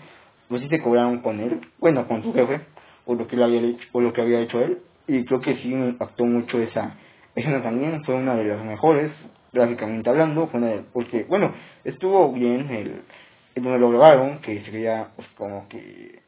pues 0.49 0.63
sí 0.63 0.69
se 0.69 0.81
cobraron 0.81 1.19
con 1.19 1.41
él, 1.41 1.61
bueno, 1.81 2.07
con 2.07 2.23
su 2.23 2.33
jefe, 2.33 2.61
por 3.05 3.19
lo 3.19 3.27
que 3.27 3.35
él 3.35 3.43
había 3.43 3.61
hecho, 3.61 3.89
por 3.91 4.05
lo 4.05 4.13
que 4.13 4.21
había 4.21 4.41
hecho 4.41 4.61
él, 4.61 4.79
y 5.09 5.25
creo 5.25 5.41
que 5.41 5.57
sí 5.57 5.69
me 5.69 5.89
impactó 5.89 6.25
mucho 6.25 6.61
esa 6.61 6.95
escena 7.35 7.63
también, 7.63 8.05
fue 8.05 8.15
una 8.17 8.35
de 8.37 8.45
las 8.45 8.65
mejores, 8.65 9.11
gráficamente 9.53 10.09
hablando, 10.11 10.47
fue 10.49 10.61
una 10.61 10.69
de- 10.71 10.85
porque, 10.93 11.25
bueno, 11.29 11.53
estuvo 11.85 12.33
bien 12.33 12.69
el, 12.71 13.03
el 13.55 13.63
donde 13.63 13.79
lo 13.79 13.91
grabaron, 13.91 14.41
que 14.41 14.61
sería 14.65 15.09
pues 15.17 15.29
como 15.37 15.69
que 15.69 16.21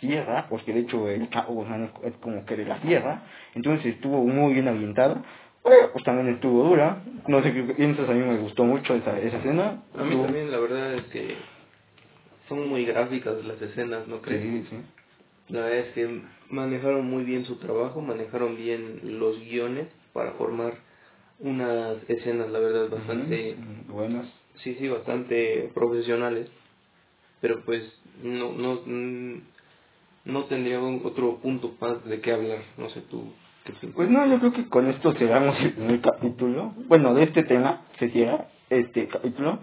sierra, 0.00 0.46
porque 0.48 0.72
de 0.72 0.80
hecho 0.80 1.08
el 1.08 1.28
Chapo 1.30 1.52
Guzmán 1.54 1.90
es, 2.04 2.14
como 2.18 2.44
que 2.46 2.56
de 2.56 2.64
la 2.64 2.80
sierra, 2.82 3.22
entonces 3.54 3.94
estuvo 3.94 4.24
muy 4.24 4.52
bien 4.54 4.68
ambientado, 4.68 5.16
pero 5.64 5.92
pues 5.92 6.04
también 6.04 6.28
estuvo 6.34 6.62
dura, 6.62 6.98
no 7.26 7.42
sé 7.42 7.52
qué 7.52 7.62
piensas, 7.74 8.08
a 8.08 8.12
mí 8.12 8.20
me 8.20 8.38
gustó 8.38 8.64
mucho 8.64 8.94
esa, 8.94 9.18
esa 9.18 9.38
escena. 9.38 9.82
A 9.96 10.02
mí 10.04 10.10
Estuvo- 10.10 10.22
también 10.24 10.50
la 10.52 10.58
verdad 10.58 10.94
es 10.94 11.02
que 11.06 11.34
son 12.48 12.68
muy 12.68 12.84
gráficas 12.84 13.44
las 13.44 13.60
escenas, 13.60 14.06
¿no 14.06 14.20
crees? 14.22 14.42
Sí, 14.42 14.66
sí. 14.70 14.76
La 15.48 15.60
verdad 15.60 15.78
es 15.78 15.92
que 15.94 16.20
manejaron 16.50 17.06
muy 17.10 17.24
bien 17.24 17.44
su 17.44 17.56
trabajo, 17.56 18.00
manejaron 18.00 18.56
bien 18.56 19.00
los 19.18 19.38
guiones 19.40 19.86
para 20.12 20.32
formar 20.32 20.74
unas 21.40 21.96
escenas, 22.08 22.50
la 22.50 22.58
verdad, 22.58 22.88
bastante, 22.90 23.56
buenas. 23.88 24.26
sí, 24.56 24.74
sí, 24.74 24.88
bastante 24.88 25.70
profesionales. 25.74 26.50
Pero 27.40 27.64
pues 27.64 27.82
no, 28.22 28.52
no, 28.52 28.80
mm, 28.84 29.40
no 30.24 30.44
tendría 30.44 30.80
un- 30.80 31.02
otro 31.04 31.36
punto 31.38 31.74
más 31.80 32.04
de 32.04 32.20
qué 32.20 32.32
hablar, 32.32 32.62
no 32.76 32.88
sé 32.90 33.00
tú. 33.02 33.32
Pues 33.94 34.08
no, 34.08 34.26
yo 34.26 34.38
creo 34.38 34.52
que 34.52 34.68
con 34.68 34.88
esto 34.88 35.12
cerramos 35.12 35.60
el 35.60 35.74
primer 35.74 36.00
capítulo. 36.00 36.72
Bueno, 36.88 37.12
de 37.14 37.24
este 37.24 37.42
tema 37.44 37.82
se 37.98 38.08
cierra 38.10 38.48
este 38.70 39.06
capítulo. 39.08 39.58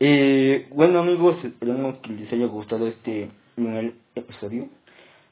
Eh, 0.00 0.66
bueno 0.70 1.00
amigos, 1.00 1.44
esperemos 1.44 1.98
que 1.98 2.12
les 2.14 2.32
haya 2.32 2.46
gustado 2.46 2.86
este 2.88 3.30
primer 3.54 3.92
episodio. 4.14 4.68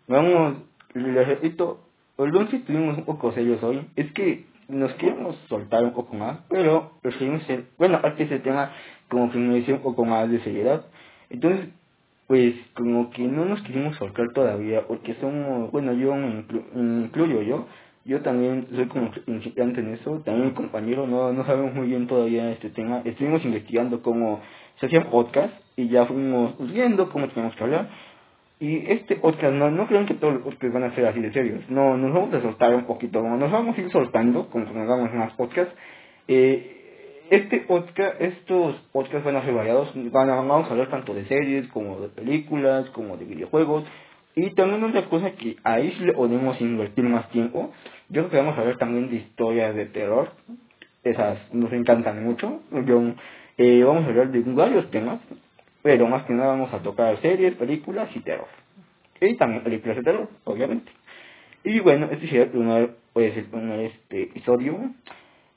Vamos, 0.08 0.58
les 0.94 1.26
repito, 1.26 1.80
perdón 2.22 2.48
si 2.50 2.56
estuvimos 2.56 2.98
un 2.98 3.04
poco 3.04 3.32
serios 3.32 3.62
hoy. 3.62 3.80
Es 3.96 4.10
que 4.12 4.44
nos 4.68 4.92
queremos 4.94 5.36
soltar 5.48 5.82
un 5.84 5.92
poco 5.92 6.14
más, 6.14 6.38
pero 6.48 6.92
preferimos 7.02 7.42
ser, 7.44 7.64
bueno, 7.78 7.96
aparte 7.96 8.22
ese 8.24 8.38
tema, 8.38 8.70
como 9.08 9.30
que 9.30 9.38
merecía 9.38 9.74
un 9.74 9.82
poco 9.82 10.04
más 10.04 10.30
de 10.30 10.40
seriedad. 10.40 10.84
Entonces, 11.30 11.68
pues 12.28 12.54
como 12.74 13.10
que 13.10 13.22
no 13.22 13.44
nos 13.44 13.60
quisimos 13.62 13.96
soltar 13.96 14.32
todavía, 14.32 14.86
porque 14.86 15.14
somos, 15.20 15.70
bueno, 15.72 15.92
yo 15.94 16.14
me 16.14 16.28
inclu- 16.44 16.72
me 16.72 17.04
incluyo 17.06 17.42
yo, 17.42 17.66
yo 18.04 18.20
también 18.22 18.66
soy 18.74 18.86
como 18.86 19.10
principiante 19.10 19.80
en 19.80 19.94
eso, 19.94 20.22
también 20.24 20.46
mi 20.48 20.52
compañero, 20.54 21.06
no, 21.06 21.32
no 21.32 21.44
sabemos 21.44 21.74
muy 21.74 21.88
bien 21.88 22.06
todavía 22.06 22.50
este 22.52 22.70
tema, 22.70 23.02
estuvimos 23.04 23.44
investigando 23.44 24.00
cómo 24.02 24.40
se 24.80 24.86
hacían 24.86 25.10
podcast 25.10 25.52
y 25.76 25.88
ya 25.88 26.06
fuimos 26.06 26.54
viendo 26.72 27.10
cómo 27.10 27.28
tenemos 27.28 27.54
que 27.56 27.64
hablar. 27.64 27.88
Y 28.62 28.88
este 28.92 29.16
podcast, 29.16 29.54
no, 29.54 29.72
no 29.72 29.88
crean 29.88 30.06
que 30.06 30.14
todos 30.14 30.34
los 30.34 30.42
podcasts 30.44 30.72
van 30.72 30.84
a 30.84 30.94
ser 30.94 31.06
así 31.06 31.20
de 31.20 31.32
serios. 31.32 31.68
No, 31.68 31.96
nos 31.96 32.14
vamos 32.14 32.32
a 32.32 32.40
soltar 32.40 32.72
un 32.72 32.84
poquito, 32.84 33.20
nos 33.20 33.50
vamos 33.50 33.76
a 33.76 33.80
ir 33.80 33.90
soltando 33.90 34.48
conforme 34.50 34.82
hagamos 34.82 35.12
más 35.12 35.32
podcasts. 35.32 35.74
Eh, 36.28 37.26
este 37.28 37.58
podcast, 37.62 38.20
estos 38.20 38.76
podcasts 38.92 39.24
van 39.24 39.34
a 39.34 39.44
ser 39.44 39.52
variados, 39.52 39.92
van 40.12 40.30
a, 40.30 40.36
vamos 40.36 40.68
a 40.68 40.70
hablar 40.70 40.90
tanto 40.90 41.12
de 41.12 41.24
series, 41.24 41.66
como 41.72 41.98
de 42.02 42.08
películas, 42.10 42.88
como 42.90 43.16
de 43.16 43.24
videojuegos. 43.24 43.82
Y 44.36 44.54
también 44.54 44.84
otra 44.84 45.06
cosa 45.06 45.32
que 45.32 45.56
ahí 45.64 45.96
le 45.98 46.12
podemos 46.12 46.60
invertir 46.60 47.02
más 47.02 47.28
tiempo, 47.30 47.72
yo 48.10 48.28
creo 48.28 48.30
que 48.30 48.36
vamos 48.36 48.56
a 48.56 48.60
hablar 48.60 48.78
también 48.78 49.10
de 49.10 49.16
historias 49.16 49.74
de 49.74 49.86
terror. 49.86 50.30
Esas 51.02 51.52
nos 51.52 51.72
encantan 51.72 52.22
mucho. 52.22 52.60
Yo, 52.86 53.02
eh, 53.58 53.82
vamos 53.82 54.04
a 54.04 54.06
hablar 54.06 54.30
de 54.30 54.40
varios 54.52 54.88
temas, 54.92 55.18
pero 55.82 56.06
más 56.06 56.24
que 56.24 56.32
nada 56.32 56.50
vamos 56.50 56.72
a 56.72 56.78
tocar 56.78 57.20
series, 57.20 57.54
películas 57.54 58.08
y 58.14 58.20
terror. 58.20 58.48
Y 59.20 59.36
también 59.36 59.62
películas 59.62 59.96
de 59.96 60.02
terror, 60.02 60.28
obviamente. 60.44 60.90
Y 61.64 61.80
bueno, 61.80 62.08
este 62.10 62.28
será 62.28 62.44
el 62.44 62.50
primer, 62.50 62.96
pues, 63.12 63.36
el 63.36 63.44
primer 63.44 63.80
este, 63.80 64.22
episodio. 64.22 64.78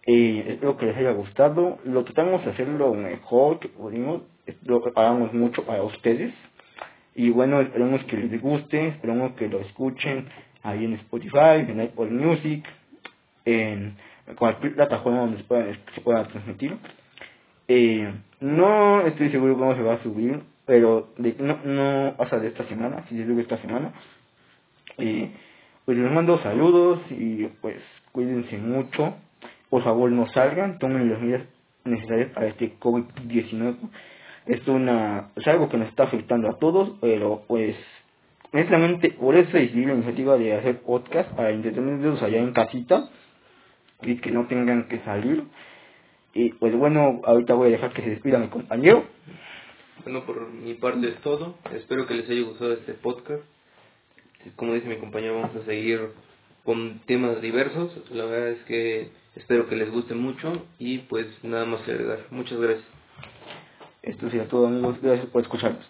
Eh, 0.06 0.46
espero 0.50 0.78
que 0.78 0.86
les 0.86 0.98
haya 0.98 1.12
gustado. 1.12 1.80
Lo 1.84 2.04
tratamos 2.04 2.46
de 2.46 2.52
hacer 2.52 2.68
lo 2.68 2.94
mejor 2.94 3.60
que 3.60 3.70
pudimos. 3.70 4.22
Lo 4.64 4.82
preparamos 4.82 5.34
mucho 5.34 5.64
para 5.64 5.82
ustedes. 5.84 6.34
Y 7.16 7.30
bueno, 7.30 7.62
esperemos 7.62 8.04
que 8.04 8.18
les 8.18 8.42
guste, 8.42 8.90
esperemos 8.90 9.32
que 9.34 9.48
lo 9.48 9.62
escuchen 9.62 10.28
ahí 10.64 10.84
en 10.84 10.94
Spotify, 10.96 11.66
en 11.68 11.80
Apple 11.80 12.10
Music, 12.10 12.66
en 13.46 13.96
cualquier 14.36 14.76
plataforma 14.76 15.20
donde 15.20 15.38
se 15.38 15.44
pueda, 15.46 16.26
se 16.26 16.32
transmitir. 16.32 16.78
Eh, 17.68 18.12
no 18.40 19.02
estoy 19.02 19.30
seguro 19.30 19.58
cómo 19.58 19.76
se 19.76 19.82
va 19.82 19.96
a 19.96 20.04
subir, 20.04 20.42
pero 20.66 21.10
no, 21.18 21.60
no 21.64 22.16
pasa 22.18 22.40
de 22.40 22.48
esta 22.48 22.66
semana, 22.66 23.06
si 23.08 23.18
se 23.18 23.26
sube 23.26 23.42
esta 23.42 23.58
semana. 23.58 23.94
Eh, 24.98 25.32
pues 25.86 25.98
les 25.98 26.12
mando 26.12 26.40
saludos 26.40 27.00
y 27.12 27.46
pues 27.62 27.78
cuídense 28.12 28.58
mucho. 28.58 29.16
Por 29.70 29.84
favor 29.84 30.12
no 30.12 30.28
salgan, 30.30 30.80
tomen 30.80 31.10
las 31.10 31.22
medidas 31.22 31.44
necesarias 31.84 32.32
para 32.32 32.48
este 32.48 32.78
COVID-19. 32.80 33.76
Es 34.48 34.68
una 34.68 35.30
es 35.36 35.48
algo 35.48 35.70
que 35.70 35.78
nos 35.78 35.90
está 35.90 36.04
afectando 36.04 36.50
a 36.50 36.58
todos, 36.58 36.94
pero 37.02 37.44
pues 37.48 37.76
honestamente 38.52 39.12
por 39.12 39.36
eso 39.36 39.58
decidí 39.58 39.86
la 39.86 39.94
iniciativa 39.94 40.38
de 40.38 40.54
hacer 40.54 40.82
podcast 40.82 41.32
para 41.36 41.52
entretenerlos 41.52 42.22
allá 42.22 42.40
en 42.40 42.54
casita 42.54 43.10
y 44.02 44.18
que 44.18 44.32
no 44.32 44.48
tengan 44.48 44.88
que 44.88 45.00
salir. 45.00 45.44
Y 46.36 46.50
pues 46.50 46.76
bueno, 46.76 47.22
ahorita 47.24 47.54
voy 47.54 47.70
a 47.70 47.72
dejar 47.72 47.94
que 47.94 48.02
se 48.02 48.10
despida 48.10 48.38
mi 48.38 48.50
compañero. 48.50 49.06
Bueno, 50.04 50.26
por 50.26 50.50
mi 50.50 50.74
parte 50.74 51.08
es 51.08 51.16
todo. 51.22 51.56
Espero 51.74 52.06
que 52.06 52.14
les 52.14 52.30
haya 52.30 52.42
gustado 52.42 52.74
este 52.74 52.94
podcast. 52.94 53.42
Como 54.58 54.74
dice 54.74 54.90
mi 54.90 54.98
compañero, 54.98 55.36
vamos 55.36 55.56
a 55.56 55.66
seguir 55.66 56.10
con 56.66 57.00
temas 57.06 57.42
diversos. 57.42 57.90
La 58.12 58.26
verdad 58.26 58.50
es 58.50 58.64
que 58.66 59.10
espero 59.36 59.70
que 59.70 59.78
les 59.78 59.90
guste 59.90 60.14
mucho 60.14 60.52
y 60.78 61.00
pues 61.00 61.26
nada 61.42 61.66
más 61.66 61.82
que 61.84 61.92
agregar. 61.92 62.20
Muchas 62.32 62.60
gracias. 62.60 62.86
Esto 64.02 64.30
sería 64.30 64.50
todo 64.50 64.68
amigos, 64.68 65.02
gracias 65.02 65.28
por 65.28 65.42
escucharnos. 65.42 65.86